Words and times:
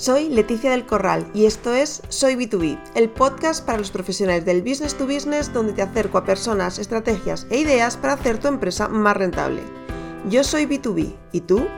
Soy 0.00 0.30
Leticia 0.30 0.70
del 0.70 0.86
Corral 0.86 1.30
y 1.34 1.44
esto 1.44 1.74
es 1.74 2.00
Soy 2.08 2.34
B2B, 2.34 2.80
el 2.94 3.10
podcast 3.10 3.66
para 3.66 3.76
los 3.76 3.90
profesionales 3.90 4.46
del 4.46 4.62
business 4.62 4.96
to 4.96 5.04
business 5.04 5.52
donde 5.52 5.74
te 5.74 5.82
acerco 5.82 6.16
a 6.16 6.24
personas, 6.24 6.78
estrategias 6.78 7.46
e 7.50 7.58
ideas 7.58 7.98
para 7.98 8.14
hacer 8.14 8.38
tu 8.38 8.48
empresa 8.48 8.88
más 8.88 9.14
rentable. 9.14 9.60
Yo 10.30 10.42
soy 10.42 10.64
B2B, 10.64 11.14
¿y 11.32 11.42
tú? 11.42 11.68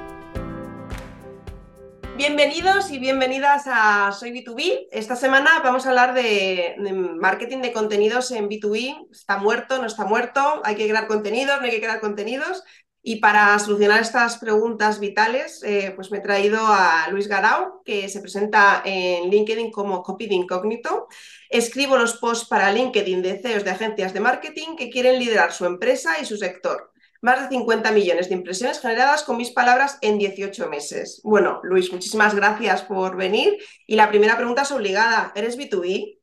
Bienvenidos 2.16 2.93
y 2.93 3.00
bienvenidas 3.00 3.64
a 3.66 4.12
Soy 4.12 4.30
B2B. 4.30 4.86
Esta 4.93 5.16
semana 5.16 5.50
vamos 5.64 5.86
a 5.86 5.89
hablar 5.89 6.14
de, 6.14 6.77
marketing 7.18 7.62
de 7.62 7.73
contenidos 7.73 8.30
en 8.30 8.48
B2B. 8.48 9.09
¿Está 9.11 9.39
muerto? 9.39 9.79
¿No 9.79 9.89
está 9.89 10.04
muerto? 10.04 10.62
¿Hay 10.62 10.77
que 10.77 10.86
crear 10.86 11.09
contenidos? 11.09 11.59
¿No 11.59 11.64
hay 11.64 11.73
que 11.73 11.80
crear 11.80 11.98
contenidos? 11.98 12.62
Y 13.05 13.16
para 13.16 13.59
solucionar 13.59 14.00
estas 14.00 14.39
preguntas 14.39 15.00
vitales, 15.00 15.61
eh, 15.64 15.93
pues 15.96 16.12
me 16.12 16.18
he 16.18 16.21
traído 16.21 16.61
a 16.64 17.09
Luis 17.11 17.27
Garau, 17.27 17.82
que 17.85 18.09
se 18.09 18.21
presenta 18.21 18.81
en 18.85 19.29
LinkedIn 19.29 19.72
como 19.72 20.04
copy 20.04 20.29
de 20.29 20.36
incógnito. 20.36 21.09
Escribo 21.50 21.99
los 21.99 22.18
posts 22.18 22.46
para 22.46 22.71
LinkedIn 22.71 23.21
de 23.21 23.40
CEOs 23.40 23.64
de 23.64 23.71
agencias 23.71 24.14
de 24.14 24.21
marketing 24.21 24.76
que 24.76 24.89
quieren 24.89 25.18
liderar 25.18 25.53
su 25.53 25.64
empresa 25.67 26.21
y 26.21 26.25
su 26.26 26.36
sector. 26.36 26.93
Más 27.21 27.43
de 27.43 27.49
50 27.49 27.90
millones 27.90 28.29
de 28.29 28.36
impresiones 28.36 28.81
generadas 28.81 29.25
con 29.25 29.37
mis 29.37 29.50
palabras 29.50 29.98
en 30.00 30.18
18 30.18 30.68
meses. 30.68 31.21
Bueno, 31.25 31.61
Luis, 31.64 31.93
muchísimas 31.93 32.37
gracias 32.37 32.83
por 32.83 33.17
venir. 33.17 33.59
Y 33.87 33.97
la 33.97 34.11
primera 34.11 34.37
pregunta 34.37 34.62
es 34.62 34.70
obligada. 34.70 35.33
¿Eres 35.34 35.59
B2B? 35.59 36.19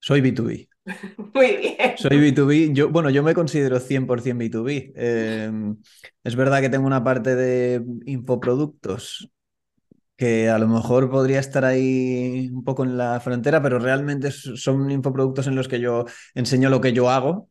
Soy 0.00 0.22
B2B. 0.22 0.69
Muy 1.34 1.56
bien. 1.56 1.96
Soy 1.96 2.18
B2B. 2.18 2.72
Yo, 2.72 2.88
bueno, 2.88 3.10
yo 3.10 3.22
me 3.22 3.34
considero 3.34 3.78
100% 3.80 4.38
B2B. 4.38 4.92
Em, 4.96 5.76
es 6.24 6.36
verdad 6.36 6.60
que 6.60 6.68
tengo 6.68 6.86
una 6.86 7.04
parte 7.04 7.34
de 7.36 7.84
infoproductos 8.06 9.30
que 10.16 10.50
a 10.50 10.58
lo 10.58 10.68
mejor 10.68 11.10
podría 11.10 11.40
estar 11.40 11.64
ahí 11.64 12.50
un 12.52 12.62
poco 12.62 12.84
en 12.84 12.98
la 12.98 13.20
frontera, 13.20 13.62
pero 13.62 13.78
realmente 13.78 14.30
son 14.30 14.90
infoproductos 14.90 15.46
en 15.46 15.56
los 15.56 15.66
que 15.66 15.80
yo 15.80 16.04
enseño 16.34 16.68
lo 16.68 16.82
que 16.82 16.92
yo 16.92 17.08
hago. 17.08 17.48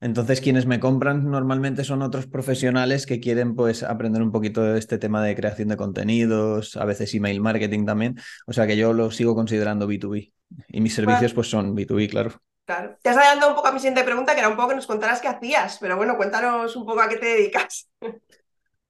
Entonces, 0.00 0.40
quienes 0.40 0.66
me 0.66 0.80
compran 0.80 1.30
normalmente 1.30 1.84
son 1.84 2.02
otros 2.02 2.26
profesionales 2.26 3.06
que 3.06 3.20
quieren 3.20 3.56
pues 3.56 3.82
aprender 3.82 4.22
un 4.22 4.32
poquito 4.32 4.62
de 4.62 4.78
este 4.78 4.98
tema 4.98 5.22
de 5.24 5.34
creación 5.34 5.68
de 5.68 5.76
contenidos, 5.76 6.76
a 6.76 6.84
veces 6.84 7.12
email 7.14 7.40
marketing 7.40 7.86
también. 7.86 8.16
O 8.46 8.52
sea 8.52 8.66
que 8.66 8.76
yo 8.76 8.92
lo 8.92 9.10
sigo 9.10 9.34
considerando 9.34 9.88
B2B. 9.88 10.32
Y 10.68 10.80
mis 10.80 10.94
servicios 10.94 11.34
pues 11.34 11.48
son 11.50 11.74
B2B, 11.74 12.08
claro. 12.08 12.40
Claro. 12.64 12.96
Te 13.02 13.10
has 13.10 13.16
adelantado 13.16 13.50
un 13.50 13.56
poco 13.56 13.68
a 13.68 13.72
mi 13.72 13.80
siguiente 13.80 14.04
pregunta, 14.04 14.34
que 14.34 14.40
era 14.40 14.48
un 14.48 14.56
poco 14.56 14.68
que 14.68 14.76
nos 14.76 14.86
contaras 14.86 15.20
qué 15.20 15.28
hacías, 15.28 15.78
pero 15.80 15.96
bueno, 15.96 16.16
cuéntanos 16.16 16.74
un 16.76 16.86
poco 16.86 17.00
a 17.00 17.08
qué 17.08 17.16
te 17.16 17.26
dedicas. 17.26 17.88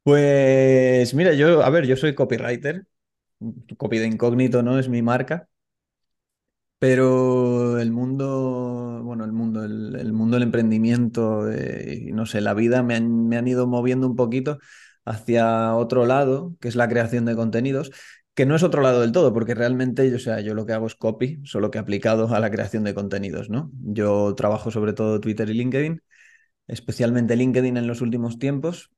Pues 0.04 1.14
mira, 1.14 1.32
yo, 1.32 1.62
a 1.62 1.70
ver, 1.70 1.86
yo 1.86 1.96
soy 1.96 2.14
copywriter, 2.14 2.86
copy 3.78 3.98
de 3.98 4.06
incógnito, 4.08 4.62
¿no? 4.62 4.78
Es 4.78 4.88
mi 4.88 5.00
marca. 5.00 5.48
Pero 6.78 7.78
el 7.78 7.92
mundo, 7.92 9.00
bueno, 9.04 9.24
el 9.24 9.32
mundo, 9.32 9.64
el, 9.64 10.12
mundo 10.12 10.34
del 10.34 10.42
emprendimiento, 10.42 11.48
eh, 11.50 12.10
no 12.12 12.26
sé, 12.26 12.40
la 12.40 12.54
vida 12.54 12.82
me 12.82 13.00
me 13.00 13.36
han 13.36 13.46
ido 13.46 13.68
moviendo 13.68 14.08
un 14.08 14.16
poquito 14.16 14.58
hacia 15.04 15.76
otro 15.76 16.06
lado, 16.06 16.56
que 16.60 16.66
es 16.66 16.74
la 16.74 16.88
creación 16.88 17.24
de 17.24 17.36
contenidos 17.36 17.92
que 18.34 18.46
no 18.46 18.56
es 18.56 18.62
otro 18.62 18.82
lado 18.82 19.00
del 19.00 19.12
todo, 19.12 19.32
porque 19.34 19.54
realmente, 19.54 20.14
o 20.14 20.18
sea, 20.18 20.40
yo 20.40 20.54
lo 20.54 20.66
que 20.66 20.72
hago 20.72 20.86
es 20.86 20.94
copy, 20.94 21.40
solo 21.44 21.70
que 21.70 21.78
aplicado 21.78 22.34
a 22.34 22.40
la 22.40 22.50
creación 22.50 22.84
de 22.84 22.94
contenidos, 22.94 23.50
¿no? 23.50 23.70
Yo 23.82 24.34
trabajo 24.34 24.70
sobre 24.70 24.94
todo 24.94 25.20
Twitter 25.20 25.50
y 25.50 25.54
LinkedIn, 25.54 26.02
especialmente 26.68 27.36
LinkedIn 27.36 27.76
en 27.76 27.86
los 27.86 28.00
últimos 28.00 28.38
tiempos, 28.38 28.90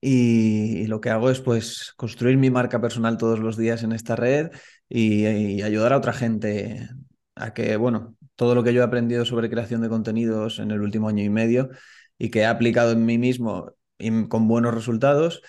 y, 0.00 0.86
lo 0.88 1.00
que 1.00 1.10
hago 1.10 1.30
es 1.30 1.40
pues 1.40 1.92
construir 1.96 2.36
mi 2.36 2.50
marca 2.50 2.80
personal 2.80 3.16
todos 3.18 3.38
los 3.38 3.56
días 3.56 3.84
en 3.84 3.92
esta 3.92 4.16
red 4.16 4.50
y, 4.88 5.26
y 5.26 5.62
ayudar 5.62 5.92
a 5.92 5.98
otra 5.98 6.12
gente 6.12 6.88
a 7.36 7.54
que, 7.54 7.76
bueno, 7.76 8.16
todo 8.34 8.54
lo 8.56 8.64
que 8.64 8.74
yo 8.74 8.82
he 8.82 8.84
aprendido 8.84 9.24
sobre 9.24 9.48
creación 9.50 9.80
de 9.80 9.88
contenidos 9.88 10.58
en 10.58 10.72
el 10.72 10.80
último 10.80 11.08
año 11.08 11.22
y 11.22 11.30
medio 11.30 11.70
y 12.18 12.30
que 12.30 12.40
he 12.40 12.46
aplicado 12.46 12.92
en 12.92 13.04
mí 13.06 13.18
mismo 13.18 13.72
y 13.98 14.26
con 14.28 14.48
buenos 14.48 14.74
resultados, 14.74 15.42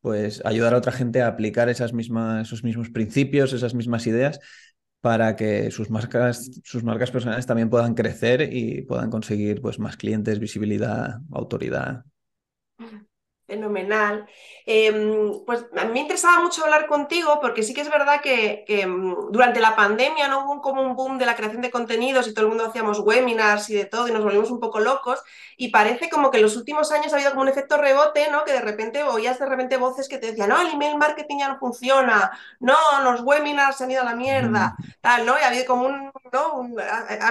pues 0.00 0.42
ayudar 0.44 0.74
a 0.74 0.78
otra 0.78 0.92
gente 0.92 1.22
a 1.22 1.28
aplicar 1.28 1.68
esas 1.68 1.92
mismas, 1.92 2.46
esos 2.48 2.64
mismos 2.64 2.90
principios, 2.90 3.52
esas 3.52 3.74
mismas 3.74 4.06
ideas 4.06 4.40
para 5.00 5.36
que 5.36 5.70
sus 5.70 5.90
marcas, 5.90 6.60
sus 6.64 6.82
marcas 6.84 7.10
personales 7.10 7.46
también 7.46 7.70
puedan 7.70 7.94
crecer 7.94 8.52
y 8.52 8.82
puedan 8.82 9.10
conseguir 9.10 9.60
pues, 9.60 9.78
más 9.78 9.96
clientes, 9.96 10.38
visibilidad, 10.40 11.20
autoridad. 11.30 12.04
Fenomenal. 13.48 14.26
Em, 14.66 15.42
pues 15.46 15.64
a 15.74 15.86
mí 15.86 15.92
me 15.94 16.00
interesaba 16.00 16.42
mucho 16.42 16.62
hablar 16.62 16.86
contigo 16.86 17.38
porque 17.40 17.62
sí 17.62 17.72
que 17.72 17.80
es 17.80 17.88
verdad 17.88 18.20
que, 18.20 18.66
em, 18.68 19.14
durante 19.30 19.58
la 19.58 19.74
pandemia 19.74 20.28
no 20.28 20.44
hubo 20.44 20.60
como 20.60 20.82
un 20.82 20.94
boom 20.94 21.16
de 21.16 21.24
la 21.24 21.34
creación 21.34 21.62
de 21.62 21.70
contenidos 21.70 22.28
y 22.28 22.34
todo 22.34 22.44
el 22.44 22.50
mundo 22.50 22.66
hacíamos 22.66 22.98
webinars 23.00 23.70
y 23.70 23.74
de 23.74 23.86
todo 23.86 24.06
y 24.06 24.12
nos 24.12 24.22
volvimos 24.22 24.50
un 24.50 24.60
poco 24.60 24.80
locos 24.80 25.22
y 25.56 25.68
parece 25.70 26.10
como 26.10 26.30
que 26.30 26.36
en 26.36 26.42
los 26.42 26.56
últimos 26.56 26.92
años 26.92 27.10
ha 27.10 27.16
habido 27.16 27.30
como 27.30 27.40
un 27.40 27.48
efecto 27.48 27.78
rebote, 27.78 28.30
¿no? 28.30 28.44
Que 28.44 28.52
de 28.52 28.60
repente 28.60 29.02
oías 29.02 29.38
de 29.38 29.46
repente 29.46 29.78
voces 29.78 30.08
que 30.10 30.18
te 30.18 30.26
decían, 30.26 30.50
no, 30.50 30.60
el 30.60 30.68
email 30.68 30.98
marketing 30.98 31.38
ya 31.38 31.48
no 31.48 31.58
funciona, 31.58 32.30
no, 32.60 32.76
los 33.02 33.22
webinars 33.22 33.78
se 33.78 33.84
han 33.84 33.90
ido 33.92 34.02
a 34.02 34.04
la 34.04 34.14
mierda, 34.14 34.76
tal, 35.00 35.24
¿no? 35.24 35.38
Y 35.38 35.42
ha 35.42 35.48
habido 35.48 35.64
como 35.64 35.86
un, 35.86 36.12
¿no? 36.32 36.68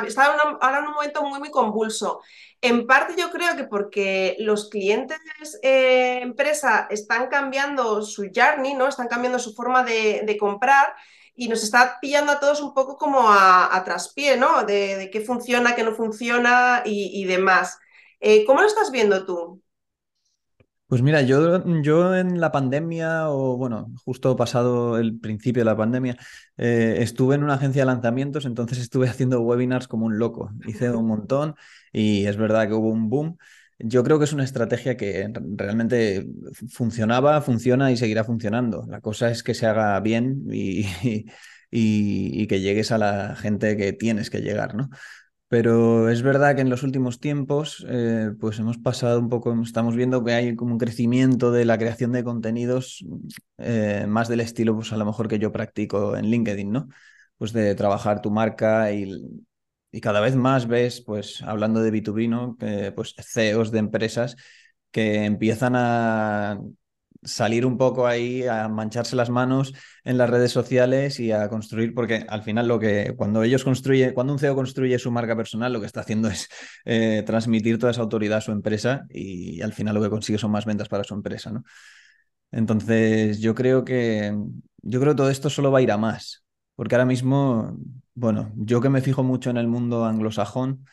está 0.07 0.25
ahora 0.25 0.79
en 0.79 0.85
un 0.85 0.93
momento 0.95 1.21
muy, 1.23 1.37
muy 1.37 1.51
convulso. 1.51 2.21
En 2.61 2.87
parte 2.87 3.13
yo 3.17 3.29
creo 3.29 3.55
que 3.55 3.65
porque 3.65 4.35
los 4.39 4.69
clientes 4.69 5.19
eh, 5.61 6.19
empresa 6.21 6.87
están 6.89 7.27
cambiando 7.27 8.01
su 8.01 8.29
journey, 8.33 8.73
¿no? 8.73 8.87
Están 8.87 9.07
cambiando 9.07 9.37
su 9.39 9.53
forma 9.53 9.83
de, 9.83 10.37
comprar 10.39 10.93
y 11.35 11.49
nos 11.49 11.63
está 11.63 11.99
pillando 12.01 12.31
a 12.31 12.39
todos 12.39 12.61
un 12.61 12.73
poco 12.73 12.97
como 12.97 13.29
a, 13.29 13.81
traspié, 13.85 14.37
¿no? 14.37 14.63
De, 14.63 15.09
qué 15.11 15.21
funciona, 15.21 15.75
qué 15.75 15.83
no 15.83 15.93
funciona 15.93 16.81
y, 16.85 17.25
demás. 17.25 17.77
Eh, 18.19 18.43
¿Cómo 18.45 18.61
lo 18.61 18.67
estás 18.67 18.91
viendo 18.91 19.25
tú? 19.25 19.61
Pues 20.87 21.01
mira, 21.01 21.21
yo, 21.21 21.61
yo 21.81 22.15
en 22.15 22.39
la 22.39 22.51
pandemia, 22.53 23.29
o 23.29 23.57
bueno, 23.57 23.93
justo 24.05 24.37
pasado 24.37 24.97
el 24.97 25.19
principio 25.19 25.61
de 25.61 25.65
la 25.65 25.75
pandemia, 25.75 26.15
eh, 26.55 26.97
estuve 26.99 27.35
en 27.35 27.43
una 27.43 27.55
agencia 27.55 27.81
de 27.81 27.87
lanzamientos, 27.87 28.45
entonces 28.45 28.77
estuve 28.77 29.09
haciendo 29.09 29.41
webinars 29.41 29.89
como 29.89 30.05
un 30.05 30.17
loco. 30.17 30.49
Hice 30.65 30.89
un 30.91 31.07
montón 31.07 31.55
y 31.91 32.25
es 32.25 32.37
verdad 32.37 32.67
que 32.69 32.73
hubo 32.73 32.89
un 32.89 33.09
boom. 33.09 33.37
Yo 33.79 34.01
creo 34.03 34.17
que 34.17 34.25
es 34.25 34.33
una 34.33 34.45
estrategia 34.45 34.95
que 34.95 35.29
realmente 35.57 36.25
funcionaba, 36.69 37.41
funciona 37.41 37.91
y 37.91 37.97
seguirá 37.97 38.23
funcionando. 38.23 38.85
La 38.87 39.01
cosa 39.01 39.29
es 39.29 39.43
que 39.43 39.53
se 39.53 39.65
haga 39.67 39.99
bien 39.99 40.45
y, 40.49 40.85
y 41.69 42.47
que 42.47 42.61
llegues 42.61 42.93
a 42.93 42.97
la 42.97 43.35
gente 43.35 43.75
que 43.75 43.91
tienes 43.91 44.29
que 44.29 44.39
llegar, 44.39 44.73
¿no? 44.75 44.89
Pero 45.49 46.09
es 46.09 46.23
verdad 46.23 46.55
que 46.55 46.61
en 46.61 46.69
los 46.69 46.83
últimos 46.83 47.21
tiempos, 47.21 47.85
eh, 47.87 48.31
pues 48.39 48.59
hemos 48.59 48.77
pasado 48.77 49.19
un 49.19 49.29
poco, 49.29 49.55
estamos 49.63 49.95
viendo 49.95 50.21
que 50.23 50.33
hay 50.33 50.55
como 50.57 50.73
un 50.73 50.77
crecimiento 50.77 51.51
de 51.53 51.63
la 51.63 51.77
creación 51.77 52.11
de 52.11 52.23
contenidos 52.25 53.05
eh, 53.57 54.05
más 54.09 54.27
del 54.27 54.41
estilo, 54.41 54.75
pues 54.75 54.91
a 54.91 54.97
lo 54.97 55.05
mejor 55.05 55.29
que 55.29 55.39
yo 55.39 55.53
practico 55.53 56.17
en 56.17 56.25
LinkedIn, 56.25 56.69
¿no? 56.71 56.89
Pues 57.37 57.53
de 57.53 57.75
trabajar 57.75 58.21
tu 58.21 58.29
marca 58.29 58.91
y, 58.91 59.09
y 59.91 60.01
cada 60.01 60.19
vez 60.19 60.35
más 60.35 60.67
ves, 60.67 61.01
pues 61.01 61.41
hablando 61.43 61.81
de 61.81 61.91
B2B, 61.91 62.27
¿no? 62.27 62.57
pues 62.95 63.15
CEOs 63.17 63.71
de 63.71 63.79
empresas 63.79 64.35
que 64.91 65.23
empiezan 65.25 65.73
a 65.75 66.59
salir 67.23 67.65
un 67.65 67.77
poco 67.77 68.07
ahí 68.07 68.45
a 68.45 68.67
mancharse 68.67 69.15
las 69.15 69.29
manos 69.29 69.73
en 70.03 70.17
las 70.17 70.29
redes 70.29 70.51
sociales 70.51 71.19
y 71.19 71.31
a 71.31 71.49
construir, 71.49 71.93
porque 71.93 72.25
al 72.27 72.43
final 72.43 72.67
lo 72.67 72.79
que 72.79 73.13
cuando 73.17 73.43
ellos 73.43 73.63
construyen, 73.63 74.13
cuando 74.13 74.33
un 74.33 74.39
CEO 74.39 74.55
construye 74.55 74.99
su 74.99 75.11
marca 75.11 75.35
personal, 75.35 75.73
lo 75.73 75.79
que 75.79 75.85
está 75.85 76.01
haciendo 76.01 76.29
es 76.29 76.49
eh, 76.85 77.23
transmitir 77.25 77.77
toda 77.79 77.91
esa 77.91 78.01
autoridad 78.01 78.39
a 78.39 78.41
su 78.41 78.51
empresa 78.51 79.05
y, 79.09 79.61
al 79.61 79.73
final 79.73 79.95
lo 79.95 80.01
que 80.01 80.09
consigue 80.09 80.37
son 80.37 80.51
más 80.51 80.65
ventas 80.65 80.89
para 80.89 81.03
su 81.03 81.13
empresa, 81.13 81.51
¿no? 81.51 81.63
Entonces, 82.51 83.39
yo 83.39 83.53
creo 83.55 83.83
que 83.83 84.33
yo 84.81 84.99
creo 85.01 85.13
que 85.13 85.17
todo 85.17 85.29
esto 85.29 85.49
solo 85.49 85.71
va 85.71 85.79
a 85.79 85.81
ir 85.81 85.91
a 85.91 85.97
más, 85.97 86.45
porque 86.75 86.95
ahora 86.95 87.05
mismo, 87.05 87.77
bueno, 88.13 88.51
yo 88.55 88.81
que 88.81 88.89
me 88.89 89.01
fijo 89.01 89.23
mucho 89.23 89.49
en 89.49 89.57
el 89.57 89.67
mundo 89.67 90.05
anglosajón, 90.05 90.85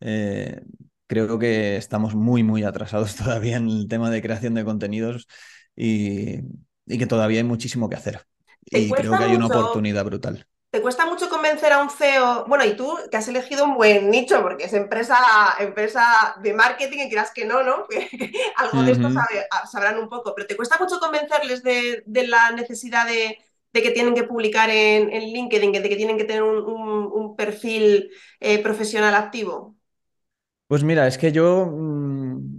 eh, 0.00 0.62
creo 1.06 1.38
que 1.38 1.76
estamos 1.76 2.14
muy, 2.14 2.42
muy 2.42 2.64
atrasados 2.64 3.16
todavía 3.16 3.56
en 3.56 3.68
el 3.68 3.88
tema 3.88 4.10
de 4.10 4.22
creación 4.22 4.54
de 4.54 4.64
contenidos 4.64 5.26
y, 5.76 6.40
que 6.86 7.06
todavía 7.06 7.38
hay 7.38 7.44
muchísimo 7.44 7.88
que 7.88 7.96
hacer. 7.96 8.26
Y 8.64 8.90
creo 8.90 9.16
que 9.16 9.24
hay 9.24 9.36
una 9.36 9.46
oportunidad 9.46 10.04
brutal. 10.04 10.46
¿Te 10.70 10.82
cuesta 10.82 11.06
mucho 11.06 11.28
convencer 11.30 11.72
a 11.72 11.80
un 11.80 11.88
CEO? 11.88 12.44
Bueno, 12.48 12.64
y 12.64 12.76
tú 12.76 12.98
que 13.10 13.16
has 13.16 13.28
elegido 13.28 13.64
un 13.64 13.76
buen 13.76 14.10
nicho, 14.10 14.42
porque 14.42 14.64
es 14.64 14.72
empresa, 14.72 15.16
empresa 15.60 16.36
de 16.42 16.52
marketing 16.52 16.98
y 16.98 17.08
quieras 17.08 17.30
que 17.34 17.44
no, 17.44 17.62
¿no? 17.62 17.86
Algo 18.56 18.82
de 18.82 18.92
esto 18.92 19.08
ah, 19.50 19.66
sabrán 19.66 19.98
un 19.98 20.08
poco, 20.08 20.34
pero 20.34 20.46
¿te 20.46 20.56
cuesta 20.56 20.76
mucho 20.78 20.98
convencerles 20.98 21.62
de, 21.62 22.02
la 22.26 22.50
necesidad 22.50 23.06
de, 23.06 23.38
que 23.72 23.90
tienen 23.90 24.14
que 24.14 24.24
publicar 24.24 24.68
en, 24.68 25.08
LinkedIn, 25.08 25.72
de 25.72 25.88
que 25.88 25.96
tienen 25.96 26.18
que 26.18 26.24
tener 26.24 26.42
un, 26.42 27.36
perfil 27.36 28.10
eh, 28.40 28.58
profesional 28.58 29.14
activo? 29.14 29.76
Pues 30.66 30.82
mira, 30.82 31.06
es 31.06 31.16
que 31.16 31.32
yo 31.32 31.66
mm, 31.66 32.55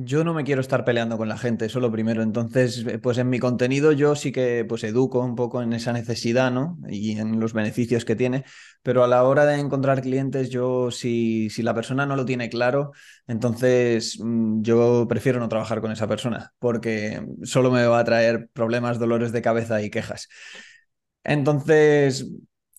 yo 0.00 0.22
no 0.22 0.32
me 0.32 0.44
quiero 0.44 0.60
estar 0.60 0.84
peleando 0.84 1.18
con 1.18 1.28
la 1.28 1.36
gente, 1.36 1.66
eso 1.66 1.80
lo 1.80 1.90
primero. 1.90 2.22
Entonces, 2.22 2.84
eh, 2.86 2.98
pues 2.98 3.18
en 3.18 3.28
mi 3.28 3.38
contenido 3.38 3.92
yo 3.92 4.14
sí 4.14 4.30
que 4.32 4.64
pues 4.64 4.84
educo 4.84 5.20
un 5.20 5.34
poco 5.34 5.60
en 5.62 5.72
esa 5.72 5.92
necesidad, 5.92 6.50
¿no? 6.52 6.78
Y 6.88 7.18
en 7.18 7.40
los 7.40 7.52
beneficios 7.52 8.04
que 8.04 8.14
tiene, 8.16 8.44
pero 8.82 9.02
a 9.02 9.08
la 9.08 9.24
hora 9.24 9.44
de 9.44 9.58
encontrar 9.58 10.00
clientes, 10.02 10.50
yo 10.50 10.90
si, 10.90 11.50
si 11.50 11.62
la 11.62 11.74
persona 11.74 12.06
no 12.06 12.16
lo 12.16 12.24
tiene 12.24 12.48
claro, 12.48 12.92
entonces 13.26 14.18
mm, 14.20 14.62
yo 14.62 15.06
prefiero 15.08 15.40
no 15.40 15.48
trabajar 15.48 15.80
con 15.80 15.90
esa 15.90 16.06
persona, 16.06 16.52
porque 16.58 17.26
solo 17.42 17.70
me 17.70 17.86
va 17.86 17.98
a 17.98 18.04
traer 18.04 18.48
problemas, 18.52 18.98
dolores 18.98 19.32
de 19.32 19.42
cabeza 19.42 19.82
y 19.82 19.90
quejas. 19.90 20.28
Entonces, 21.24 22.26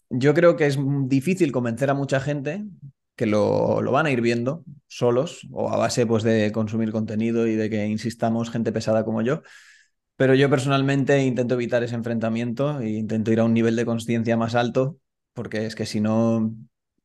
yo 0.09 0.33
creo 0.33 0.55
que 0.55 0.65
es 0.67 0.77
difícil 1.07 1.51
convencer 1.51 1.89
a 1.89 1.93
mucha 1.93 2.19
gente 2.19 2.65
que 3.19 3.25
lo, 3.25 3.81
lo, 3.81 3.91
van 3.91 4.05
a 4.05 4.11
ir 4.11 4.21
viendo 4.21 4.63
solos 4.87 5.45
o 5.51 5.69
a 5.69 5.75
base 5.75 6.05
pues, 6.05 6.23
de 6.23 6.53
consumir 6.53 6.93
contenido 6.93 7.47
y 7.47 7.55
de 7.57 7.69
que 7.69 7.85
insistamos 7.85 8.49
gente 8.49 8.71
pesada 8.71 9.03
como 9.03 9.21
yo. 9.21 9.41
Pero 10.15 10.35
yo 10.35 10.49
personalmente 10.49 11.21
intento 11.21 11.55
evitar 11.55 11.83
ese 11.83 11.95
enfrentamiento 11.95 12.79
e 12.79 12.91
intento 12.91 13.33
ir 13.33 13.41
a 13.41 13.43
un 13.43 13.53
nivel 13.53 13.75
de 13.75 13.83
conciencia 13.83 14.37
más 14.37 14.55
alto 14.55 14.99
porque 15.33 15.65
es 15.65 15.75
que 15.75 15.85
si 15.85 15.99
no... 15.99 16.53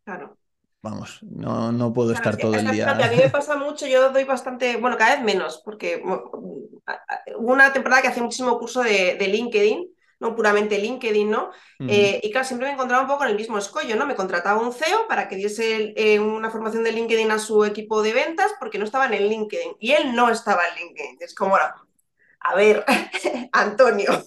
Claro. 0.04 0.38
Vamos, 0.82 1.18
no, 1.24 1.72
no 1.72 1.92
puedo 1.92 2.12
estar 2.12 2.36
todo 2.36 2.54
el 2.54 2.70
día. 2.70 2.92
A 2.92 2.94
mí 2.94 3.16
me 3.16 3.28
pasa 3.30 3.56
mucho, 3.56 3.88
yo 3.88 4.12
doy 4.12 4.22
bastante, 4.22 4.76
bueno, 4.76 4.96
cada 4.96 5.16
vez 5.16 5.24
menos, 5.24 5.62
porque 5.64 6.00
hubo 6.00 7.52
una 7.52 7.72
temporada 7.72 8.02
que 8.02 8.08
hacía 8.08 8.22
muchísimo 8.22 8.56
curso 8.60 8.84
de, 8.84 9.16
de 9.18 9.26
LinkedIn 9.26 9.93
no 10.24 10.34
puramente 10.34 10.78
LinkedIn, 10.78 11.30
¿no? 11.30 11.50
Eh, 11.86 12.18
y 12.22 12.30
claro, 12.30 12.46
siempre 12.46 12.66
me 12.66 12.72
encontraba 12.72 13.02
un 13.02 13.08
poco 13.08 13.24
en 13.24 13.30
el 13.30 13.36
mismo 13.36 13.58
escollo, 13.58 13.94
¿no? 13.94 14.06
Me 14.06 14.14
contrataba 14.14 14.60
un 14.60 14.72
CEO 14.72 15.06
para 15.06 15.28
que 15.28 15.36
diese 15.36 15.92
eh, 15.96 16.18
una 16.18 16.50
formación 16.50 16.82
de 16.82 16.92
LinkedIn 16.92 17.30
a 17.30 17.38
su 17.38 17.64
equipo 17.64 18.02
de 18.02 18.14
ventas 18.14 18.52
porque 18.58 18.78
no 18.78 18.84
estaba 18.84 19.06
en 19.06 19.14
el 19.14 19.28
LinkedIn 19.28 19.76
y 19.78 19.92
él 19.92 20.16
no 20.16 20.30
estaba 20.30 20.62
en 20.66 20.76
LinkedIn. 20.76 21.18
Es 21.20 21.34
como, 21.34 21.56
a 21.56 22.54
ver, 22.54 22.84
Antonio, 23.52 24.24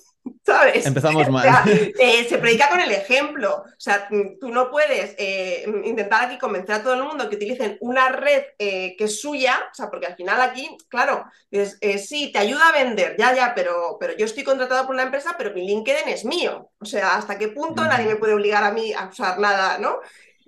¿sabes? 0.47 0.85
Empezamos 0.85 1.29
mal. 1.29 1.45
Eh, 1.67 2.25
se 2.27 2.37
predica 2.37 2.69
con 2.69 2.79
el 2.79 2.91
ejemplo. 2.91 3.63
O 3.65 3.79
sea, 3.79 4.07
tú 4.39 4.49
no 4.49 4.71
puedes 4.71 5.13
eh, 5.17 5.65
intentar 5.83 6.23
aquí 6.23 6.37
convencer 6.37 6.75
a 6.75 6.83
todo 6.83 6.93
el 6.93 7.03
mundo 7.03 7.29
que 7.29 7.35
utilicen 7.35 7.77
una 7.81 8.09
red 8.09 8.43
eh, 8.57 8.95
que 8.97 9.03
es 9.03 9.19
suya, 9.19 9.59
o 9.69 9.75
sea, 9.75 9.89
porque 9.89 10.07
al 10.07 10.15
final 10.15 10.39
aquí, 10.41 10.69
claro, 10.87 11.25
es, 11.51 11.77
sí, 12.07 12.31
te 12.31 12.39
ayuda 12.39 12.69
a 12.69 12.83
vender, 12.83 13.15
ya, 13.19 13.35
ya, 13.35 13.53
pero, 13.53 13.97
pero 13.99 14.15
yo 14.15 14.25
estoy 14.25 14.43
contratado 14.43 14.85
por 14.85 14.95
una 14.95 15.03
empresa, 15.03 15.35
pero 15.37 15.53
mi 15.53 15.67
LinkedIn 15.67 16.07
es 16.07 16.23
mío. 16.23 16.71
O 16.79 16.85
sea, 16.85 17.15
¿hasta 17.15 17.37
qué 17.37 17.49
punto 17.49 17.83
nadie 17.83 18.07
me 18.07 18.15
puede 18.15 18.33
obligar 18.33 18.63
a 18.63 18.71
mí 18.71 18.93
a 18.93 19.07
usar 19.07 19.39
nada, 19.39 19.77
¿no? 19.79 19.99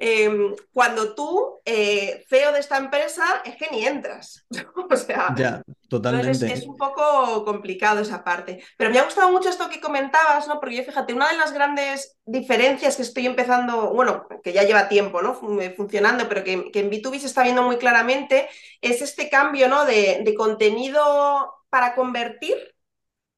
Em, 0.02 0.56
cuando 0.72 1.14
tú, 1.14 1.60
eh, 1.66 2.24
CEO 2.30 2.54
de 2.54 2.62
esta 2.62 2.78
empresa, 2.78 3.26
es 3.44 3.58
que 3.58 3.68
ni 3.70 3.86
entras. 3.86 4.46
o 4.90 4.96
sea, 4.96 5.36
ya, 5.36 5.62
totalmente. 5.90 6.54
Es, 6.54 6.66
un 6.66 6.78
poco 6.78 7.44
complicado 7.44 8.00
esa 8.00 8.24
parte. 8.24 8.64
Pero 8.78 8.92
me 8.92 9.00
ha 9.00 9.04
gustado 9.04 9.30
mucho 9.30 9.50
esto 9.50 9.70
que 9.70 9.82
comentabas, 9.82 10.48
¿no? 10.48 10.62
Porque 10.62 10.84
fíjate, 10.84 11.14
una 11.14 11.30
de 11.30 11.38
las 11.38 11.52
grandes 11.52 12.18
diferencias 12.26 12.96
que 12.96 13.02
estoy 13.02 13.26
empezando, 13.26 13.94
bueno, 13.94 14.26
que 14.42 14.54
ya 14.54 14.64
lleva 14.64 14.88
tiempo, 14.88 15.22
¿no? 15.22 15.34
Funcionando, 15.34 16.30
pero 16.30 16.46
que, 16.46 16.54
en 16.54 16.90
B2B 16.90 17.20
se 17.20 17.28
está 17.28 17.44
viendo 17.44 17.64
muy 17.64 17.76
claramente, 17.76 18.48
es 18.80 19.02
este 19.02 19.30
cambio, 19.30 19.68
¿no? 19.68 19.84
de, 19.84 20.22
de 20.24 20.34
contenido 20.34 21.54
para 21.70 21.94
convertir 21.94 22.56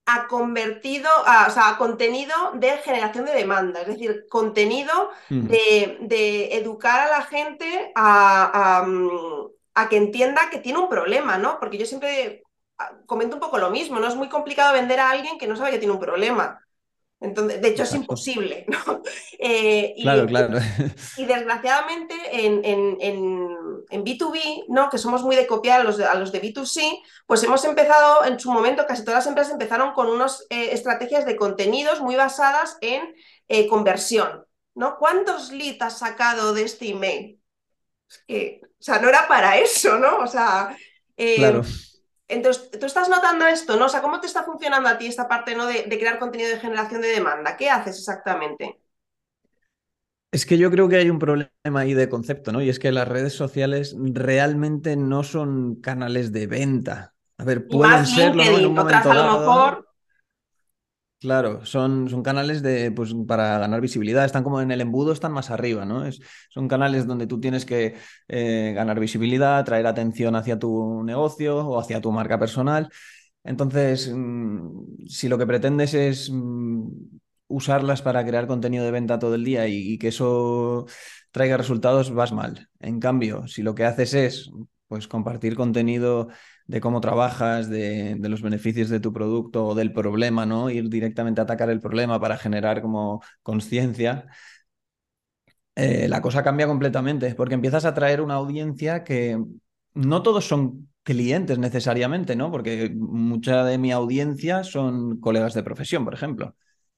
a 0.06 0.28
convertido, 0.28 1.10
a, 1.26 1.48
o 1.48 1.52
sea, 1.52 1.70
a 1.70 1.78
contenido 1.78 2.34
de 2.56 2.78
generación 2.80 3.26
de 3.26 3.34
demanda, 3.34 3.82
es 3.82 3.88
decir, 3.88 4.26
contenido 4.30 5.12
de, 5.30 6.50
educar 6.58 7.08
a 7.08 7.18
la 7.18 7.22
gente 7.24 7.92
a, 7.96 8.84
a, 9.76 9.90
que 9.90 9.98
entienda 9.98 10.50
que 10.50 10.60
tiene 10.60 10.80
un 10.80 10.90
problema, 10.90 11.38
¿no? 11.38 11.60
Porque 11.60 11.78
yo 11.78 11.86
siempre 11.86 12.44
ah, 12.78 12.92
comento 13.06 13.36
un 13.36 13.40
poco 13.40 13.58
lo 13.58 13.70
mismo, 13.70 14.00
¿no? 14.00 14.08
Es 14.08 14.16
muy 14.16 14.30
complicado 14.30 14.74
vender 14.74 15.00
a 15.00 15.12
alguien 15.12 15.38
que 15.38 15.48
no 15.48 15.56
sabe 15.56 15.72
que 15.72 15.80
tiene 15.80 15.94
un 15.94 16.00
problema. 16.00 16.60
Entonces, 17.22 17.62
de 17.62 17.68
hecho, 17.68 17.84
es 17.84 17.94
imposible, 17.94 18.66
¿no? 18.68 19.04
Eh, 19.38 19.94
claro, 20.02 20.26
claro. 20.26 20.60
Y 21.18 21.26
desgraciadamente 21.26 22.16
en, 22.32 22.66
en, 22.66 24.04
B2B, 24.04 24.66
¿no? 24.70 24.90
que 24.90 24.98
somos 24.98 25.22
muy 25.22 25.36
de 25.36 25.46
copiar 25.46 25.82
a 25.82 25.84
los 25.84 25.98
de, 25.98 26.06
a 26.06 26.16
los 26.16 26.32
de 26.32 26.42
B2C, 26.42 27.00
pues 27.28 27.44
hemos 27.44 27.64
empezado, 27.64 28.26
en 28.26 28.40
su 28.40 28.52
momento, 28.52 28.86
casi 28.88 29.04
todas 29.04 29.20
las 29.20 29.28
empresas 29.28 29.54
empezaron 29.54 29.94
con 29.94 30.08
unas 30.08 30.48
eh, 30.50 30.70
estrategias 30.72 31.26
de 31.26 31.36
contenidos 31.36 32.02
muy 32.02 32.16
basadas 32.16 32.78
en 32.82 33.14
eh, 33.48 33.68
conversión. 33.68 34.44
¿no? 34.74 34.98
¿Cuántos 34.98 35.52
leads 35.52 35.82
has 35.82 36.00
sacado 36.00 36.54
de 36.54 36.64
este 36.64 36.90
email? 36.90 37.38
o 38.28 38.84
sea, 38.84 39.00
no 39.00 39.08
era 39.08 39.28
para 39.28 39.58
eso, 39.58 39.98
¿no? 40.00 40.18
O 40.18 40.28
sea, 40.28 40.76
claro. 41.38 41.62
Entonces, 42.32 42.72
tú 42.72 42.86
estás 42.86 43.10
notando 43.10 43.46
esto, 43.46 43.76
¿no? 43.78 43.86
O 43.86 43.90
sea, 43.90 44.02
¿cómo 44.02 44.20
te 44.20 44.28
está 44.28 44.44
funcionando 44.44 44.88
a 44.88 44.98
ti 44.98 45.06
esta 45.06 45.28
parte 45.28 45.56
¿no? 45.56 45.66
de, 45.68 45.84
crear 45.84 46.18
contenido 46.18 46.50
de 46.50 46.60
generación 46.60 47.02
de 47.02 47.10
demanda? 47.10 47.58
¿Qué 47.58 47.70
haces 47.70 47.98
exactamente? 47.98 48.80
Es 50.32 50.46
que 50.46 50.58
yo 50.58 50.72
creo 50.72 50.88
que 50.88 50.96
hay 50.96 51.10
un 51.10 51.20
problema 51.20 51.50
ahí 51.76 51.94
de 51.94 52.08
concepto, 52.08 52.54
¿no? 52.54 52.62
Y 52.62 52.70
es 52.70 52.80
que 52.80 52.94
las 52.94 53.08
redes 53.08 53.34
sociales 53.34 53.96
realmente 54.00 54.96
no 54.96 55.24
son 55.24 55.76
canales 55.76 56.32
de 56.32 56.48
venta. 56.48 57.14
A 57.38 57.44
ver, 57.44 57.68
pueden 57.68 58.06
serlo 58.06 58.42
en 58.42 58.66
un 58.68 58.76
momento 58.76 59.10
dado. 59.10 59.40
mejor 59.40 59.91
Claro, 61.22 61.64
son, 61.68 62.10
son 62.10 62.24
canales 62.24 62.64
de, 62.64 62.92
pues, 62.92 63.14
para 63.28 63.60
ganar 63.60 63.80
visibilidad, 63.80 64.26
están 64.26 64.44
como 64.44 64.60
en 64.60 64.72
el 64.72 64.82
embudo, 64.82 65.12
están 65.14 65.32
más 65.32 65.52
arriba, 65.52 65.86
¿no? 65.86 66.04
Es, 66.04 66.20
son 66.50 66.68
canales 66.68 67.06
donde 67.06 67.28
tú 67.28 67.40
tienes 67.40 67.64
que 67.64 67.96
eh, 68.28 68.74
ganar 68.76 69.00
visibilidad, 69.00 69.64
traer 69.64 69.86
atención 69.86 70.36
hacia 70.36 70.58
tu 70.58 71.04
negocio 71.04 71.58
o 71.60 71.80
hacia 71.80 72.02
tu 72.02 72.12
marca 72.12 72.40
personal. 72.40 72.90
Entonces, 73.44 74.12
mm, 74.14 75.08
si 75.08 75.28
lo 75.30 75.38
que 75.38 75.46
pretendes 75.48 75.94
es 75.96 76.32
mm, 76.32 76.88
usarlas 77.48 78.02
para 78.02 78.26
crear 78.26 78.48
contenido 78.48 78.86
de 78.86 78.92
venta 78.92 79.20
todo 79.20 79.36
el 79.36 79.44
día 79.44 79.68
y, 79.68 79.94
y 79.94 79.98
que 80.00 80.08
eso 80.10 80.86
traiga 81.32 81.58
resultados, 81.58 82.12
vas 82.14 82.32
mal. 82.32 82.70
En 82.80 83.00
cambio, 83.00 83.48
si 83.48 83.62
lo 83.64 83.76
que 83.76 83.86
haces 83.86 84.14
es 84.14 84.52
pues 84.88 85.08
compartir 85.08 85.56
contenido 85.56 86.28
de 86.72 86.80
cómo 86.80 87.02
trabajas, 87.02 87.70
de, 87.70 88.18
los 88.22 88.42
beneficios 88.42 88.90
de 88.90 89.02
tu 89.02 89.12
producto 89.12 89.68
o 89.68 89.76
del 89.76 89.92
problema, 89.92 90.46
¿no? 90.46 90.70
Ir 90.70 90.90
directamente 90.90 91.42
a 91.42 91.44
atacar 91.44 91.70
el 91.70 91.82
problema 91.82 92.20
para 92.22 92.38
generar 92.38 92.82
como 92.82 93.22
conciencia. 93.44 94.28
Eh, 95.76 96.08
la 96.08 96.22
cosa 96.22 96.44
cambia 96.44 96.68
completamente 96.68 97.34
porque 97.36 97.56
empiezas 97.56 97.84
a 97.86 97.94
traer 97.94 98.22
una 98.22 98.36
audiencia 98.36 99.04
que 99.04 99.38
no 99.94 100.24
todos 100.24 100.48
son 100.48 100.90
clientes 101.04 101.58
necesariamente, 101.60 102.36
¿no? 102.38 102.52
Porque 102.52 102.90
mucha 102.96 103.66
de 103.66 103.78
mi 103.78 103.92
audiencia 103.92 104.64
son 104.64 105.20
colegas 105.20 105.54
de 105.54 105.64
profesión, 105.64 106.06
por 106.06 106.14
ejemplo, 106.14 106.56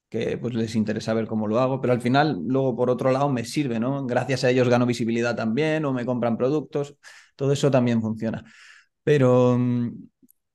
que 0.10 0.38
pues 0.38 0.54
les 0.54 0.76
interesa 0.76 1.16
ver 1.16 1.26
cómo 1.28 1.48
lo 1.48 1.60
hago, 1.60 1.82
pero 1.82 1.94
al 1.94 2.02
final 2.02 2.40
luego 2.46 2.76
por 2.76 2.92
otro 2.92 3.12
lado 3.12 3.30
me 3.30 3.44
sirve, 3.46 3.80
¿no? 3.80 4.06
Gracias 4.06 4.44
a 4.44 4.52
ellos 4.52 4.70
gano 4.70 4.86
visibilidad 4.86 5.36
también 5.36 5.86
o 5.86 5.94
me 5.94 6.06
compran 6.06 6.38
productos, 6.38 6.96
todo 7.36 7.52
eso 7.54 7.72
también 7.72 8.02
funciona. 8.02 8.44
Pero, 9.04 9.58
mm, 9.58 10.08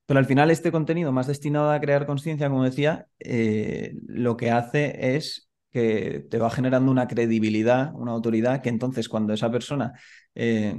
pero 0.05 0.19
al 0.19 0.25
final 0.25 0.51
este 0.51 0.71
contenido 0.71 1.11
más 1.11 1.27
destinado 1.27 1.71
a 1.71 1.79
crear 1.79 2.05
conciencia, 2.05 2.49
como 2.49 2.63
decía, 2.63 3.07
eh, 3.19 3.93
lo 4.07 4.37
que 4.37 4.51
hace 4.51 5.15
es 5.15 5.49
que 5.71 6.25
te 6.29 6.39
va 6.39 6.49
generando 6.49 6.91
una 6.91 7.07
credibilidad, 7.07 7.93
una 7.95 8.11
autoridad, 8.13 8.61
que 8.61 8.69
entonces 8.69 9.07
cuando 9.07 9.33
esa 9.33 9.51
persona, 9.51 9.93
eh, 10.33 10.75